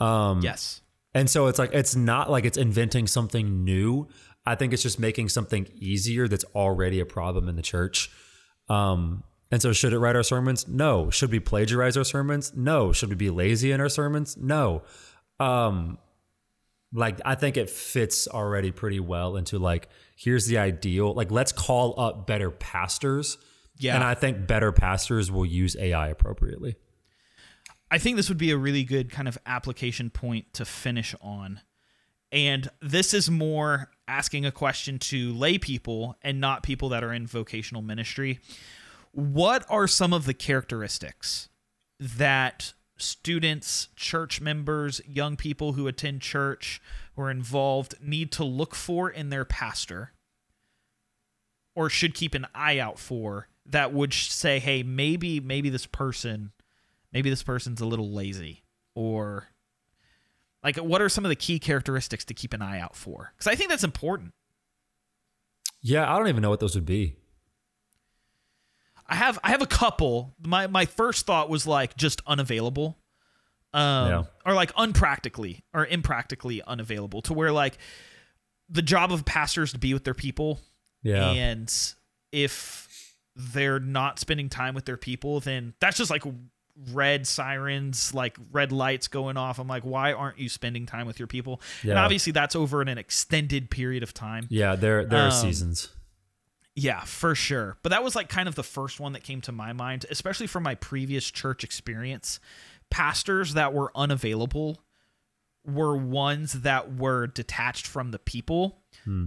um, 0.00 0.40
Yes, 0.40 0.80
and 1.14 1.28
so 1.28 1.48
it's 1.48 1.58
like 1.58 1.74
it's 1.74 1.94
not 1.94 2.30
like 2.30 2.44
it's 2.44 2.56
inventing 2.58 3.06
something 3.06 3.64
new. 3.64 4.08
I 4.46 4.54
think 4.54 4.72
it's 4.72 4.82
just 4.82 4.98
making 5.00 5.28
something 5.28 5.66
easier 5.74 6.28
that's 6.28 6.44
already 6.54 7.00
a 7.00 7.06
problem 7.06 7.48
in 7.48 7.56
the 7.56 7.62
church. 7.62 8.10
Um, 8.68 9.24
and 9.50 9.60
so, 9.60 9.72
should 9.72 9.92
it 9.92 9.98
write 9.98 10.16
our 10.16 10.22
sermons? 10.22 10.66
No. 10.66 11.10
Should 11.10 11.30
we 11.30 11.40
plagiarize 11.40 11.96
our 11.96 12.04
sermons? 12.04 12.52
No. 12.56 12.92
Should 12.92 13.08
we 13.10 13.16
be 13.16 13.30
lazy 13.30 13.72
in 13.72 13.80
our 13.80 13.88
sermons? 13.88 14.36
No. 14.36 14.82
Um, 15.38 15.98
like 16.92 17.20
I 17.24 17.34
think 17.34 17.56
it 17.56 17.68
fits 17.68 18.28
already 18.28 18.70
pretty 18.70 19.00
well 19.00 19.36
into 19.36 19.58
like 19.58 19.88
here's 20.16 20.46
the 20.46 20.58
ideal. 20.58 21.14
Like 21.14 21.30
let's 21.30 21.52
call 21.52 21.98
up 22.00 22.26
better 22.26 22.50
pastors. 22.50 23.38
Yeah. 23.78 23.94
And 23.94 24.02
I 24.02 24.14
think 24.14 24.46
better 24.46 24.72
pastors 24.72 25.30
will 25.30 25.46
use 25.46 25.76
AI 25.78 26.08
appropriately. 26.08 26.76
I 27.90 27.98
think 27.98 28.16
this 28.16 28.28
would 28.28 28.38
be 28.38 28.50
a 28.50 28.56
really 28.56 28.82
good 28.82 29.12
kind 29.12 29.28
of 29.28 29.38
application 29.46 30.10
point 30.10 30.52
to 30.54 30.64
finish 30.64 31.14
on. 31.20 31.60
And 32.32 32.68
this 32.82 33.14
is 33.14 33.30
more 33.30 33.90
asking 34.08 34.44
a 34.44 34.50
question 34.50 34.98
to 34.98 35.32
lay 35.34 35.58
people 35.58 36.16
and 36.22 36.40
not 36.40 36.62
people 36.62 36.88
that 36.88 37.04
are 37.04 37.12
in 37.12 37.26
vocational 37.26 37.82
ministry. 37.82 38.40
What 39.12 39.64
are 39.68 39.86
some 39.86 40.12
of 40.12 40.26
the 40.26 40.34
characteristics 40.34 41.48
that 42.00 42.72
students, 42.96 43.88
church 43.96 44.40
members, 44.40 45.00
young 45.06 45.36
people 45.36 45.74
who 45.74 45.86
attend 45.86 46.22
church 46.22 46.80
or 47.16 47.30
involved 47.30 47.94
need 48.00 48.32
to 48.32 48.44
look 48.44 48.74
for 48.74 49.10
in 49.10 49.30
their 49.30 49.44
pastor 49.44 50.12
or 51.74 51.90
should 51.90 52.14
keep 52.14 52.34
an 52.34 52.46
eye 52.54 52.78
out 52.78 52.98
for 52.98 53.48
that 53.66 53.92
would 53.92 54.12
say, 54.12 54.58
hey, 54.58 54.82
maybe 54.82 55.40
maybe 55.40 55.68
this 55.68 55.86
person 55.86 56.52
maybe 57.12 57.30
this 57.30 57.42
person's 57.42 57.80
a 57.80 57.86
little 57.86 58.10
lazy 58.10 58.62
or 58.94 59.48
like 60.62 60.76
what 60.76 61.00
are 61.00 61.08
some 61.08 61.24
of 61.24 61.28
the 61.28 61.36
key 61.36 61.58
characteristics 61.58 62.24
to 62.24 62.34
keep 62.34 62.52
an 62.52 62.60
eye 62.60 62.78
out 62.78 62.94
for 62.94 63.32
because 63.34 63.46
i 63.46 63.54
think 63.54 63.70
that's 63.70 63.84
important 63.84 64.32
Yeah, 65.82 66.12
I 66.12 66.18
don't 66.18 66.28
even 66.28 66.42
know 66.42 66.50
what 66.50 66.60
those 66.60 66.74
would 66.74 66.84
be. 66.86 67.16
I 69.08 69.14
have 69.16 69.38
i 69.44 69.50
have 69.50 69.62
a 69.62 69.66
couple 69.66 70.34
my 70.44 70.66
my 70.66 70.84
first 70.86 71.26
thought 71.26 71.48
was 71.48 71.66
like 71.66 71.96
just 71.96 72.20
unavailable 72.26 72.98
um 73.74 74.08
Yeah. 74.08 74.22
or 74.44 74.54
like 74.54 74.72
unpractically 74.76 75.64
or 75.74 75.86
impractically 75.86 76.62
unavailable 76.62 77.22
to 77.22 77.32
where 77.32 77.52
like 77.52 77.78
the 78.68 78.82
job 78.82 79.12
of 79.12 79.24
pastors 79.24 79.72
to 79.72 79.78
be 79.78 79.92
with 79.94 80.04
their 80.04 80.14
people 80.14 80.60
Yeah. 81.02 81.30
and 81.30 81.72
if 82.32 83.14
they're 83.36 83.78
not 83.80 84.18
spending 84.18 84.48
time 84.48 84.74
with 84.74 84.84
their 84.86 84.96
people 84.96 85.40
then 85.40 85.74
that's 85.80 85.96
just 85.98 86.10
like 86.10 86.22
red 86.92 87.26
sirens 87.26 88.12
like 88.12 88.36
red 88.52 88.70
lights 88.72 89.08
going 89.08 89.36
off 89.38 89.58
i'm 89.58 89.66
like 89.68 89.82
why 89.82 90.12
aren't 90.12 90.38
you 90.38 90.48
spending 90.48 90.84
time 90.84 91.06
with 91.06 91.18
your 91.18 91.26
people 91.26 91.60
and 91.82 91.98
obviously 91.98 92.32
that's 92.32 92.54
over 92.54 92.82
in 92.82 92.88
an 92.88 92.98
extended 92.98 93.70
period 93.70 94.02
of 94.02 94.12
time 94.12 94.46
yeah, 94.50 94.74
there 94.76 95.04
there 95.06 95.20
are 95.22 95.26
Um, 95.26 95.32
seasons. 95.32 95.88
Yeah 96.76 97.00
for 97.00 97.34
sure 97.34 97.76
but 97.82 97.88
that 97.88 98.04
was 98.04 98.14
like 98.14 98.28
kind 98.28 98.48
of 98.48 98.54
the 98.54 98.62
first 98.62 99.00
one 99.00 99.12
that 99.14 99.24
came 99.24 99.40
to 99.40 99.50
my 99.50 99.72
mind 99.72 100.06
especially 100.10 100.46
from 100.46 100.62
my 100.62 100.74
previous 100.76 101.28
church 101.30 101.64
experience 101.64 102.38
pastors 102.90 103.54
that 103.54 103.72
were 103.74 103.90
unavailable 103.96 104.78
were 105.64 105.96
ones 105.96 106.52
that 106.52 106.94
were 106.94 107.26
detached 107.26 107.86
from 107.86 108.10
the 108.12 108.18
people 108.18 108.78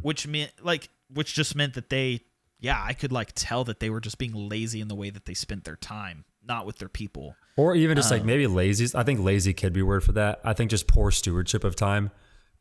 which 0.01 0.25
meant 0.27 0.51
like 0.61 0.89
which 1.13 1.33
just 1.33 1.55
meant 1.55 1.73
that 1.73 1.89
they 1.89 2.21
yeah 2.59 2.81
i 2.85 2.93
could 2.93 3.11
like 3.11 3.31
tell 3.35 3.63
that 3.63 3.79
they 3.79 3.89
were 3.89 3.99
just 3.99 4.17
being 4.17 4.33
lazy 4.33 4.79
in 4.79 4.87
the 4.87 4.95
way 4.95 5.09
that 5.09 5.25
they 5.25 5.33
spent 5.33 5.63
their 5.65 5.75
time 5.75 6.23
not 6.47 6.65
with 6.65 6.77
their 6.77 6.89
people 6.89 7.35
Or 7.57 7.75
even 7.75 7.97
just 7.97 8.11
um, 8.11 8.19
like 8.19 8.25
maybe 8.25 8.47
lazy. 8.47 8.87
I 8.97 9.03
think 9.03 9.19
lazy 9.19 9.53
could 9.53 9.73
be 9.73 9.81
a 9.81 9.85
word 9.85 10.01
for 10.01 10.13
that. 10.13 10.39
I 10.45 10.53
think 10.53 10.71
just 10.71 10.87
poor 10.87 11.11
stewardship 11.11 11.65
of 11.65 11.75
time 11.75 12.09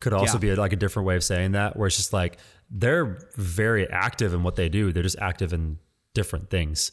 could 0.01 0.13
also 0.13 0.33
Yeah. 0.37 0.39
be 0.39 0.55
like 0.55 0.73
a 0.73 0.77
different 0.77 1.05
way 1.07 1.15
of 1.15 1.23
saying 1.23 1.51
that, 1.53 1.75
where 1.75 1.87
it's 1.87 1.97
just 1.97 2.13
like 2.13 2.37
they're 2.69 3.27
very 3.35 3.87
active 3.89 4.33
in 4.33 4.43
what 4.43 4.55
they 4.55 4.69
do. 4.69 4.91
They're 4.93 5.03
just 5.03 5.17
active 5.19 5.53
in 5.53 5.79
different 6.13 6.49
things. 6.49 6.91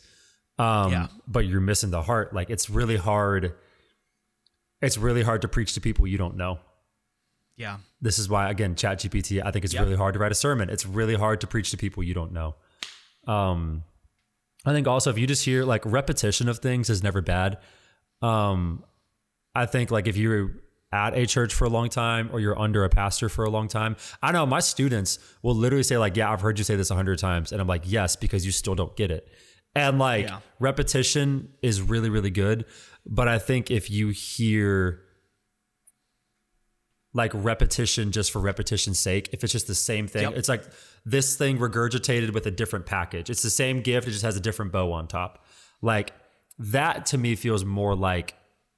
Um, 0.59 0.91
Yeah. 0.93 1.09
But 1.29 1.47
you're 1.47 1.61
missing 1.61 1.91
the 1.91 2.03
heart. 2.03 2.33
Like 2.35 2.51
it's 2.51 2.69
really 2.71 2.97
hard. 2.97 3.55
It's 4.83 4.99
really 4.99 5.23
hard 5.23 5.43
to 5.43 5.49
preach 5.49 5.73
to 5.75 5.81
people 5.81 6.07
you 6.07 6.19
don't 6.19 6.37
know. 6.37 6.59
yeah 7.59 7.79
This 8.03 8.19
is 8.19 8.29
why, 8.29 8.51
again, 8.51 8.75
ChatGPT, 8.75 9.43
I 9.43 9.51
think 9.51 9.65
it's 9.65 9.73
Yep. 9.73 9.85
really 9.85 9.97
hard 9.97 10.13
to 10.15 10.21
write 10.21 10.33
a 10.33 10.35
sermon. 10.35 10.69
It's 10.69 10.85
really 10.85 11.15
hard 11.15 11.41
to 11.41 11.47
preach 11.47 11.71
to 11.71 11.77
people 11.79 12.03
you 12.03 12.13
don't 12.13 12.33
know. 12.33 12.57
Um, 13.27 13.85
I 14.67 14.73
think 14.73 14.87
also 14.87 15.09
if 15.11 15.17
you 15.19 15.27
just 15.27 15.45
hear 15.45 15.65
like 15.65 15.83
repetition 15.87 16.49
of 16.49 16.59
things 16.59 16.91
is 16.91 17.03
never 17.03 17.23
bad. 17.23 17.59
Um, 18.21 18.85
I 19.55 19.65
think 19.67 19.91
like 19.91 20.07
if 20.07 20.17
you're 20.19 20.51
at 20.93 21.15
a 21.17 21.27
church 21.27 21.53
for 21.53 21.65
a 21.65 21.69
long 21.69 21.89
time 21.89 22.31
or 22.33 22.41
you're 22.41 22.59
under 22.59 22.85
a 22.85 22.89
pastor 22.89 23.29
for 23.29 23.45
a 23.45 23.51
long 23.51 23.69
time, 23.69 23.97
I 24.23 24.33
know 24.33 24.47
my 24.47 24.61
students 24.61 25.19
will 25.43 25.55
literally 25.55 25.83
say 25.83 25.99
like, 25.99 26.17
"Yeah, 26.17 26.31
I've 26.33 26.41
heard 26.41 26.59
you 26.59 26.65
say 26.65 26.77
this 26.77 26.91
a 26.91 26.95
hundred 26.95 27.19
times," 27.19 27.53
and 27.53 27.61
I'm 27.61 27.67
like, 27.67 27.83
"Yes," 27.85 28.17
because 28.17 28.47
you 28.47 28.53
still 28.53 28.75
don't 28.75 28.97
get 28.97 29.11
it. 29.11 29.29
And 29.75 29.99
like 29.99 30.27
Yeah. 30.29 30.41
repetition 30.61 31.51
is 31.63 31.83
really 31.83 32.09
really 32.09 32.31
good, 32.31 32.65
but 33.05 33.29
I 33.29 33.39
think 33.39 33.71
if 33.71 33.91
you 33.91 34.09
hear 34.09 35.03
like 37.13 37.31
repetition 37.35 38.13
just 38.13 38.31
for 38.31 38.41
repetition's 38.41 38.99
sake. 38.99 39.31
If 39.33 39.43
it's 39.43 39.53
just 39.53 39.67
the 39.67 39.75
same 39.75 40.07
thing, 40.07 40.25
Yep. 40.25 40.35
it's 40.37 40.49
like 40.51 40.65
this 41.07 41.35
thing 41.35 41.57
regurgitated 41.57 42.35
with 42.35 42.45
a 42.47 42.51
different 42.51 42.85
package. 42.85 43.31
It's 43.31 43.41
the 43.43 43.49
same 43.49 43.81
gift, 43.81 44.07
it 44.07 44.11
just 44.11 44.23
has 44.25 44.37
a 44.37 44.41
different 44.41 44.71
bow 44.71 44.93
on 44.93 45.09
top. 45.09 45.43
Like 45.81 46.13
that 46.59 47.07
to 47.07 47.19
me 47.19 47.35
feels 47.35 47.65
more 47.65 47.95
like 47.97 48.35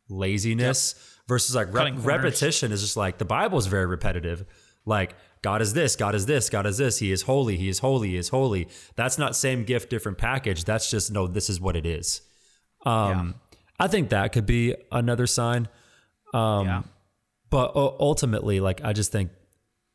laziness 0.08 0.94
versus 1.28 1.54
like 1.54 1.72
rep- 1.72 1.94
repetition 1.98 2.72
is 2.72 2.80
just 2.80 2.96
like 2.96 3.18
the 3.18 3.24
Bible 3.24 3.58
is 3.58 3.66
very 3.66 3.86
repetitive. 3.86 4.44
Like 4.84 5.14
God 5.42 5.62
is 5.62 5.74
this, 5.74 5.96
God 5.96 6.14
is 6.14 6.26
this, 6.26 6.48
God 6.50 6.66
is 6.66 6.78
this. 6.78 6.98
He 6.98 7.12
is 7.12 7.22
holy, 7.22 7.56
He 7.56 7.68
is 7.68 7.80
holy, 7.80 8.08
He 8.10 8.16
is 8.16 8.30
holy. 8.30 8.68
That's 8.96 9.18
not 9.18 9.36
same 9.36 9.64
gift, 9.64 9.90
different 9.90 10.18
package. 10.18 10.64
That's 10.64 10.90
just 10.90 11.12
no. 11.12 11.26
This 11.26 11.50
is 11.50 11.60
what 11.60 11.76
it 11.76 11.86
is. 11.86 12.22
Um, 12.86 13.34
I 13.78 13.88
think 13.88 14.10
that 14.10 14.32
could 14.32 14.46
be 14.46 14.74
another 14.90 15.26
sign. 15.26 15.68
Um, 16.34 16.66
yeah. 16.66 16.82
But 17.50 17.72
ultimately, 17.74 18.60
like 18.60 18.84
I 18.84 18.92
just 18.92 19.12
think 19.12 19.30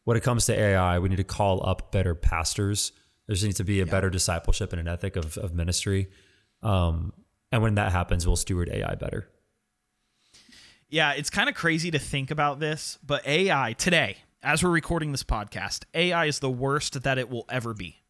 when 0.05 0.17
it 0.17 0.23
comes 0.23 0.45
to 0.47 0.59
AI, 0.59 0.99
we 0.99 1.09
need 1.09 1.17
to 1.17 1.23
call 1.23 1.67
up 1.67 1.91
better 1.91 2.15
pastors. 2.15 2.91
There 3.27 3.35
needs 3.41 3.57
to 3.57 3.63
be 3.63 3.79
a 3.79 3.85
better 3.85 4.09
discipleship 4.09 4.73
and 4.73 4.79
an 4.79 4.87
ethic 4.87 5.15
of, 5.15 5.37
of 5.37 5.53
ministry. 5.53 6.09
Um, 6.61 7.13
and 7.51 7.61
when 7.61 7.75
that 7.75 7.91
happens, 7.91 8.25
we'll 8.25 8.35
steward 8.35 8.69
AI 8.69 8.95
better. 8.95 9.29
Yeah, 10.93 11.13
it's 11.13 11.31
kind 11.31 11.49
of 11.49 11.55
crazy 11.55 11.89
to 11.89 11.97
think 11.97 12.29
about 12.29 12.59
this, 12.59 12.99
but 13.03 13.25
AI 13.25 13.73
today, 13.73 14.17
as 14.43 14.63
we're 14.63 14.69
recording 14.69 15.11
this 15.11 15.23
podcast, 15.23 15.85
AI 15.95 16.25
is 16.25 16.37
the 16.37 16.51
worst 16.51 17.01
that 17.01 17.17
it 17.17 17.31
will 17.31 17.45
ever 17.49 17.73
be. 17.73 18.03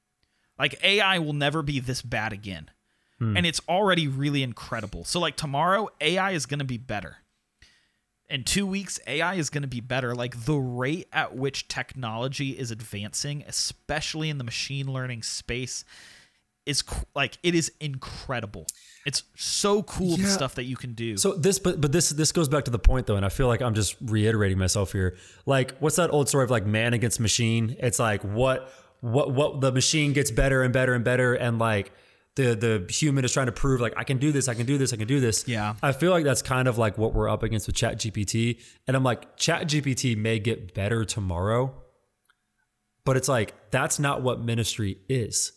Like 0.59 0.83
AI 0.83 1.17
will 1.19 1.31
never 1.31 1.61
be 1.61 1.79
this 1.79 2.01
bad 2.01 2.33
again. 2.33 2.69
Hmm. 3.19 3.37
And 3.37 3.45
it's 3.45 3.61
already 3.69 4.09
really 4.09 4.43
incredible. 4.43 5.05
So 5.05 5.21
like 5.21 5.37
tomorrow 5.37 5.91
AI 6.01 6.31
is 6.31 6.45
going 6.45 6.59
to 6.59 6.65
be 6.65 6.77
better. 6.77 7.19
In 8.29 8.43
2 8.43 8.67
weeks 8.67 8.99
AI 9.07 9.35
is 9.35 9.49
going 9.49 9.61
to 9.61 9.67
be 9.69 9.79
better. 9.79 10.13
Like 10.13 10.43
the 10.43 10.57
rate 10.57 11.07
at 11.13 11.37
which 11.37 11.69
technology 11.69 12.49
is 12.59 12.69
advancing, 12.69 13.45
especially 13.47 14.29
in 14.29 14.39
the 14.39 14.43
machine 14.43 14.91
learning 14.91 15.23
space 15.23 15.85
is 16.65 16.83
like 17.15 17.37
it 17.43 17.55
is 17.55 17.71
incredible. 17.79 18.67
It's 19.05 19.23
so 19.35 19.83
cool 19.83 20.15
the 20.15 20.27
stuff 20.27 20.55
that 20.55 20.63
you 20.63 20.77
can 20.77 20.93
do. 20.93 21.17
So 21.17 21.33
this, 21.33 21.59
but 21.59 21.81
but 21.81 21.91
this 21.91 22.09
this 22.09 22.31
goes 22.31 22.47
back 22.47 22.63
to 22.65 22.71
the 22.71 22.79
point 22.79 23.05
though, 23.05 23.17
and 23.17 23.25
I 23.25 23.29
feel 23.29 23.47
like 23.47 23.61
I'm 23.61 23.73
just 23.73 23.97
reiterating 24.01 24.57
myself 24.57 24.93
here. 24.93 25.17
Like, 25.45 25.77
what's 25.79 25.97
that 25.97 26.11
old 26.11 26.29
story 26.29 26.45
of 26.45 26.51
like 26.51 26.65
man 26.65 26.93
against 26.93 27.19
machine? 27.19 27.75
It's 27.79 27.99
like 27.99 28.21
what 28.23 28.71
what 29.01 29.31
what 29.31 29.59
the 29.59 29.73
machine 29.73 30.13
gets 30.13 30.31
better 30.31 30.63
and 30.63 30.71
better 30.71 30.93
and 30.93 31.03
better, 31.03 31.33
and 31.33 31.59
like 31.59 31.91
the 32.35 32.55
the 32.55 32.91
human 32.91 33.25
is 33.25 33.33
trying 33.33 33.47
to 33.47 33.51
prove 33.51 33.81
like 33.81 33.93
I 33.97 34.05
can 34.05 34.17
do 34.17 34.31
this, 34.31 34.47
I 34.47 34.53
can 34.53 34.65
do 34.65 34.77
this, 34.77 34.93
I 34.93 34.95
can 34.95 35.07
do 35.07 35.19
this. 35.19 35.47
Yeah. 35.47 35.75
I 35.83 35.91
feel 35.91 36.11
like 36.11 36.23
that's 36.23 36.41
kind 36.41 36.69
of 36.69 36.77
like 36.77 36.97
what 36.97 37.13
we're 37.13 37.29
up 37.29 37.43
against 37.43 37.67
with 37.67 37.75
Chat 37.75 37.97
GPT, 37.97 38.61
and 38.87 38.95
I'm 38.95 39.03
like 39.03 39.35
Chat 39.35 39.67
GPT 39.67 40.17
may 40.17 40.39
get 40.39 40.73
better 40.73 41.03
tomorrow, 41.03 41.73
but 43.03 43.17
it's 43.17 43.27
like 43.27 43.53
that's 43.69 43.99
not 43.99 44.21
what 44.21 44.39
ministry 44.39 44.99
is. 45.09 45.51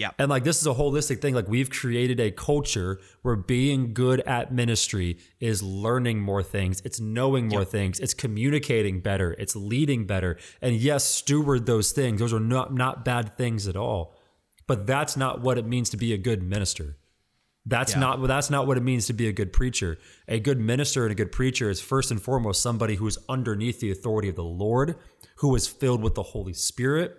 Yeah. 0.00 0.12
And 0.18 0.30
like 0.30 0.44
this 0.44 0.58
is 0.62 0.66
a 0.66 0.72
holistic 0.72 1.20
thing. 1.20 1.34
Like 1.34 1.46
we've 1.46 1.68
created 1.68 2.18
a 2.20 2.30
culture 2.30 2.98
where 3.20 3.36
being 3.36 3.92
good 3.92 4.20
at 4.20 4.50
ministry 4.50 5.18
is 5.40 5.62
learning 5.62 6.20
more 6.20 6.42
things, 6.42 6.80
it's 6.86 6.98
knowing 6.98 7.48
more 7.48 7.66
things, 7.66 8.00
it's 8.00 8.14
communicating 8.14 9.00
better, 9.00 9.36
it's 9.38 9.54
leading 9.54 10.06
better. 10.06 10.38
And 10.62 10.74
yes, 10.74 11.04
steward 11.04 11.66
those 11.66 11.92
things. 11.92 12.20
Those 12.20 12.32
are 12.32 12.40
not 12.40 12.72
not 12.72 13.04
bad 13.04 13.36
things 13.36 13.68
at 13.68 13.76
all. 13.76 14.14
But 14.66 14.86
that's 14.86 15.18
not 15.18 15.42
what 15.42 15.58
it 15.58 15.66
means 15.66 15.90
to 15.90 15.98
be 15.98 16.14
a 16.14 16.18
good 16.18 16.42
minister. 16.42 16.96
That's 17.66 17.92
Yeah. 17.92 18.00
not 18.00 18.26
that's 18.26 18.48
not 18.48 18.66
what 18.66 18.78
it 18.78 18.82
means 18.82 19.06
to 19.08 19.12
be 19.12 19.28
a 19.28 19.32
good 19.32 19.52
preacher. 19.52 19.98
A 20.28 20.40
good 20.40 20.58
minister 20.58 21.04
and 21.04 21.12
a 21.12 21.14
good 21.14 21.30
preacher 21.30 21.68
is 21.68 21.78
first 21.78 22.10
and 22.10 22.22
foremost 22.22 22.62
somebody 22.62 22.94
who 22.94 23.06
is 23.06 23.18
underneath 23.28 23.80
the 23.80 23.90
authority 23.90 24.30
of 24.30 24.36
the 24.36 24.44
Lord, 24.44 24.96
who 25.36 25.54
is 25.54 25.68
filled 25.68 26.02
with 26.02 26.14
the 26.14 26.22
Holy 26.22 26.54
Spirit, 26.54 27.16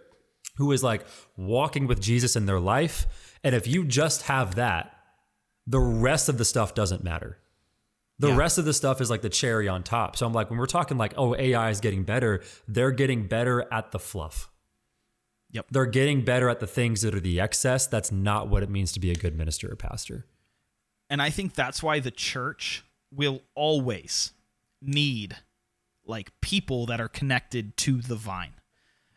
who 0.57 0.71
is 0.71 0.83
like 0.83 1.05
walking 1.37 1.87
with 1.87 2.01
Jesus 2.01 2.35
in 2.35 2.45
their 2.45 2.59
life. 2.59 3.07
And 3.43 3.55
if 3.55 3.67
you 3.67 3.85
just 3.85 4.23
have 4.23 4.55
that, 4.55 4.93
the 5.67 5.79
rest 5.79 6.29
of 6.29 6.37
the 6.37 6.45
stuff 6.45 6.73
doesn't 6.73 7.03
matter. 7.03 7.37
The 8.19 8.29
Yeah. 8.29 8.35
rest 8.37 8.57
of 8.57 8.65
the 8.65 8.73
stuff 8.73 9.01
is 9.01 9.09
like 9.09 9.21
the 9.21 9.29
cherry 9.29 9.67
on 9.67 9.81
top. 9.83 10.15
So 10.15 10.25
I'm 10.27 10.33
like, 10.33 10.49
when 10.49 10.59
we're 10.59 10.65
talking 10.67 10.97
like, 10.97 11.13
oh, 11.17 11.35
AI 11.35 11.69
is 11.69 11.79
getting 11.79 12.03
better, 12.03 12.43
they're 12.67 12.91
getting 12.91 13.27
better 13.27 13.65
at 13.73 13.91
the 13.91 13.99
fluff. 13.99 14.49
Yep. 15.51 15.67
They're 15.71 15.85
getting 15.87 16.23
better 16.23 16.47
at 16.49 16.59
the 16.59 16.67
things 16.67 17.01
that 17.01 17.15
are 17.15 17.19
the 17.19 17.39
excess. 17.39 17.87
That's 17.87 18.11
not 18.11 18.47
what 18.47 18.63
it 18.63 18.69
means 18.69 18.91
to 18.93 18.99
be 18.99 19.11
a 19.11 19.15
good 19.15 19.35
minister 19.35 19.71
or 19.71 19.75
pastor. 19.75 20.25
And 21.09 21.21
I 21.21 21.29
think 21.29 21.55
that's 21.55 21.81
why 21.83 21.99
the 21.99 22.11
church 22.11 22.83
will 23.11 23.41
always 23.55 24.31
need 24.81 25.37
like 26.05 26.31
people 26.41 26.85
that 26.85 27.01
are 27.01 27.09
connected 27.09 27.75
to 27.77 28.01
the 28.01 28.15
vine. 28.15 28.53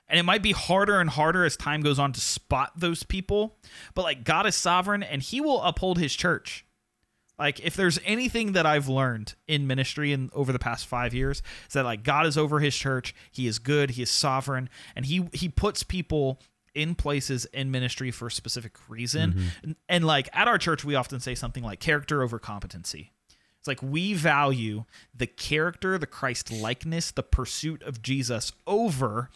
And 0.09 0.19
it 0.19 0.25
might 0.25 0.43
be 0.43 0.53
harder 0.53 1.01
and 1.01 1.09
harder 1.09 1.45
as 1.45 1.57
time 1.57 1.81
goes 1.81 1.99
on 1.99 2.13
to 2.13 2.21
spot 2.21 2.73
those 2.77 3.03
people, 3.03 3.57
but 3.95 4.03
like 4.03 4.25
God 4.25 4.47
is 4.47 4.55
sovereign 4.55 5.03
and 5.03 5.23
he 5.23 5.41
will 5.41 5.63
uphold 5.63 5.99
his 5.99 6.15
church. 6.15 6.67
Like 7.39 7.61
if 7.61 7.75
there's 7.75 7.99
anything 8.05 8.53
that 8.53 8.67
I've 8.67 8.89
learned 8.89 9.35
in 9.49 9.67
ministry 9.67 10.13
and 10.13 10.31
over 10.33 10.53
the 10.53 10.59
past 10.59 10.87
5 10.87 11.15
years 11.15 11.43
is 11.67 11.73
that 11.73 11.85
like 11.85 12.05
God 12.05 12.27
is 12.27 12.39
over 12.39 12.61
his 12.61 12.77
church, 12.77 13.15
he 13.33 13.47
is 13.47 13.59
good, 13.59 13.91
he 13.91 14.03
is 14.03 14.11
sovereign, 14.11 14.69
and 14.95 15.07
he 15.07 15.29
he 15.33 15.49
puts 15.49 15.83
people 15.83 16.41
in 16.75 16.95
places 16.95 17.45
in 17.47 17.71
ministry 17.71 18.11
for 18.11 18.27
a 18.27 18.31
specific 18.31 18.77
reason. 18.89 19.33
Mm-hmm. 19.33 19.49
And, 19.63 19.77
and 19.89 20.05
like 20.05 20.29
at 20.33 20.49
our 20.49 20.59
church 20.59 20.85
we 20.85 20.95
often 20.95 21.19
say 21.21 21.35
something 21.35 21.65
like 21.65 21.81
character 21.81 22.23
over 22.23 22.39
competency. 22.39 23.13
It's 23.59 23.67
like 23.67 23.83
we 23.83 24.13
value 24.13 24.85
the 25.15 25.27
character, 25.27 25.97
the 25.97 26.07
Christ 26.07 26.53
likeness, 26.53 27.11
the 27.11 27.23
pursuit 27.23 27.83
of 27.83 28.03
Jesus 28.03 28.53
over 28.67 29.31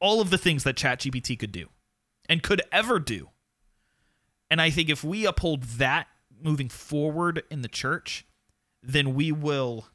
all 0.00 0.20
of 0.20 0.30
the 0.30 0.38
things 0.38 0.64
that 0.64 0.76
ChatGPT 0.76 1.38
could 1.38 1.52
do 1.52 1.68
and 2.28 2.42
could 2.42 2.62
ever 2.72 2.98
do. 2.98 3.30
And 4.50 4.60
I 4.60 4.70
think 4.70 4.88
if 4.88 5.02
we 5.02 5.26
uphold 5.26 5.62
that 5.64 6.06
moving 6.42 6.68
forward 6.68 7.42
in 7.50 7.62
the 7.62 7.68
church, 7.68 8.26
then 8.82 9.14
we 9.14 9.32
will 9.32 9.88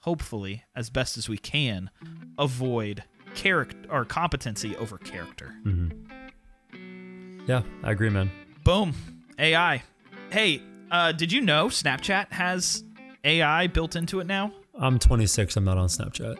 hopefully, 0.00 0.64
as 0.74 0.90
best 0.90 1.16
as 1.16 1.28
we 1.28 1.38
can, 1.38 1.90
avoid 2.38 3.04
character 3.34 3.78
or 3.90 4.04
competency 4.04 4.76
over 4.76 4.98
character. 4.98 5.54
Yeah, 7.46 7.62
I 7.82 7.92
agree, 7.92 8.10
man. 8.10 8.30
Boom. 8.64 8.94
AI. 9.38 9.82
Hey, 10.30 10.62
uh, 10.90 11.12
did 11.12 11.32
you 11.32 11.40
know 11.40 11.66
Snapchat 11.66 12.32
has 12.32 12.84
AI 13.24 13.66
built 13.66 13.96
into 13.96 14.20
it 14.20 14.26
now? 14.26 14.52
I'm 14.78 14.98
26. 14.98 15.56
I'm 15.56 15.64
not 15.64 15.78
on 15.78 15.88
Snapchat. 15.88 16.38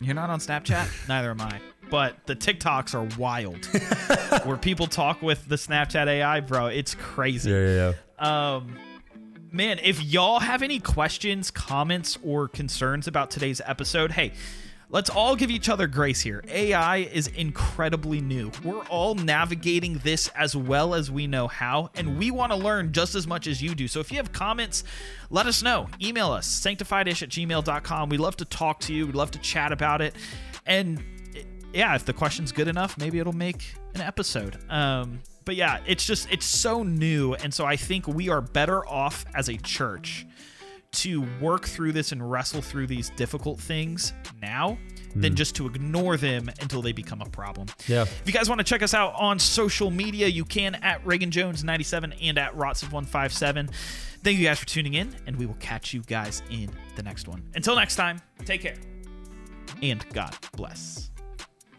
You're 0.00 0.14
not 0.14 0.30
on 0.30 0.40
Snapchat? 0.40 0.88
Neither 1.08 1.30
am 1.30 1.40
I. 1.40 1.60
But 1.92 2.24
the 2.24 2.34
TikToks 2.34 2.94
are 2.94 3.18
wild. 3.18 3.66
Where 4.46 4.56
people 4.56 4.86
talk 4.86 5.20
with 5.20 5.46
the 5.46 5.56
Snapchat 5.56 6.06
AI, 6.06 6.40
bro, 6.40 6.68
it's 6.68 6.94
crazy. 6.94 7.50
Yeah, 7.50 7.58
yeah, 7.58 7.92
yeah. 8.18 8.54
Um, 8.56 8.78
man, 9.50 9.78
if 9.82 10.02
y'all 10.02 10.40
have 10.40 10.62
any 10.62 10.80
questions, 10.80 11.50
comments, 11.50 12.16
or 12.24 12.48
concerns 12.48 13.08
about 13.08 13.30
today's 13.30 13.60
episode, 13.66 14.12
hey, 14.12 14.32
let's 14.88 15.10
all 15.10 15.36
give 15.36 15.50
each 15.50 15.68
other 15.68 15.86
grace 15.86 16.22
here. 16.22 16.42
AI 16.48 17.08
is 17.12 17.26
incredibly 17.26 18.22
new. 18.22 18.50
We're 18.64 18.86
all 18.86 19.14
navigating 19.14 19.98
this 19.98 20.28
as 20.28 20.56
well 20.56 20.94
as 20.94 21.10
we 21.10 21.26
know 21.26 21.46
how, 21.46 21.90
and 21.94 22.16
we 22.16 22.30
want 22.30 22.52
to 22.52 22.56
learn 22.56 22.94
just 22.94 23.14
as 23.14 23.26
much 23.26 23.46
as 23.46 23.60
you 23.60 23.74
do. 23.74 23.86
So 23.86 24.00
if 24.00 24.10
you 24.10 24.16
have 24.16 24.32
comments, 24.32 24.82
let 25.28 25.44
us 25.44 25.62
know. 25.62 25.88
Email 26.00 26.32
us, 26.32 26.48
sanctifiedish 26.48 27.22
at 27.22 27.28
gmail.com. 27.28 28.08
We'd 28.08 28.18
love 28.18 28.38
to 28.38 28.46
talk 28.46 28.80
to 28.80 28.94
you, 28.94 29.04
we'd 29.04 29.14
love 29.14 29.32
to 29.32 29.38
chat 29.40 29.72
about 29.72 30.00
it. 30.00 30.16
And 30.64 31.04
yeah, 31.72 31.94
if 31.94 32.04
the 32.04 32.12
question's 32.12 32.52
good 32.52 32.68
enough, 32.68 32.98
maybe 32.98 33.18
it'll 33.18 33.32
make 33.32 33.74
an 33.94 34.00
episode. 34.00 34.58
Um, 34.70 35.20
but 35.44 35.56
yeah, 35.56 35.80
it's 35.86 36.06
just 36.06 36.30
it's 36.30 36.46
so 36.46 36.82
new, 36.82 37.34
and 37.34 37.52
so 37.52 37.64
I 37.64 37.76
think 37.76 38.06
we 38.06 38.28
are 38.28 38.40
better 38.40 38.86
off 38.86 39.24
as 39.34 39.48
a 39.48 39.56
church 39.56 40.26
to 40.92 41.26
work 41.40 41.66
through 41.66 41.92
this 41.92 42.12
and 42.12 42.30
wrestle 42.30 42.60
through 42.60 42.86
these 42.86 43.10
difficult 43.10 43.58
things 43.58 44.12
now 44.42 44.76
than 45.14 45.34
just 45.34 45.54
to 45.56 45.66
ignore 45.66 46.16
them 46.16 46.48
until 46.60 46.80
they 46.82 46.92
become 46.92 47.20
a 47.20 47.28
problem. 47.28 47.68
Yeah. 47.86 48.02
If 48.02 48.22
you 48.26 48.32
guys 48.32 48.48
want 48.48 48.60
to 48.60 48.64
check 48.64 48.82
us 48.82 48.94
out 48.94 49.14
on 49.16 49.38
social 49.38 49.90
media, 49.90 50.26
you 50.26 50.44
can 50.44 50.74
at 50.76 51.04
Reagan 51.06 51.30
Jones 51.30 51.64
97 51.64 52.12
and 52.14 52.38
at 52.38 52.54
Rotciv157. 52.56 53.70
Thank 54.22 54.38
you 54.38 54.44
guys 54.44 54.58
for 54.58 54.66
tuning 54.66 54.94
in, 54.94 55.14
and 55.26 55.36
we 55.36 55.46
will 55.46 55.56
catch 55.60 55.92
you 55.92 56.02
guys 56.02 56.42
in 56.50 56.70
the 56.96 57.02
next 57.02 57.28
one. 57.28 57.42
Until 57.54 57.76
next 57.76 57.96
time, 57.96 58.20
take 58.44 58.62
care. 58.62 58.76
And 59.82 60.04
God 60.12 60.34
bless. 60.56 61.11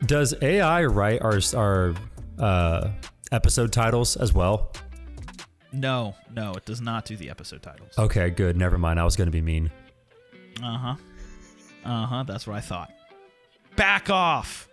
Does 0.06 0.34
AI 0.42 0.86
write 0.86 1.22
our 1.22 1.40
our 1.56 1.94
uh, 2.40 2.90
episode 3.32 3.72
titles 3.72 4.18
as 4.18 4.34
well? 4.34 4.72
No, 5.72 6.16
no, 6.32 6.54
it 6.54 6.66
does 6.66 6.82
not 6.82 7.06
do 7.06 7.16
the 7.16 7.30
episode 7.30 7.64
titles. 7.64 7.98
Okay, 7.98 8.30
good. 8.30 8.58
Never 8.58 8.78
mind. 8.78 9.00
I 9.00 9.06
was 9.06 9.16
going 9.16 9.28
to 9.28 9.32
be 9.32 9.42
mean. 9.42 9.72
Uh 10.62 10.78
huh. 10.78 10.96
Uh 11.86 12.06
huh. 12.06 12.24
That's 12.24 12.46
what 12.46 12.56
I 12.56 12.62
thought. 12.62 12.92
Back 13.76 14.10
off. 14.10 14.68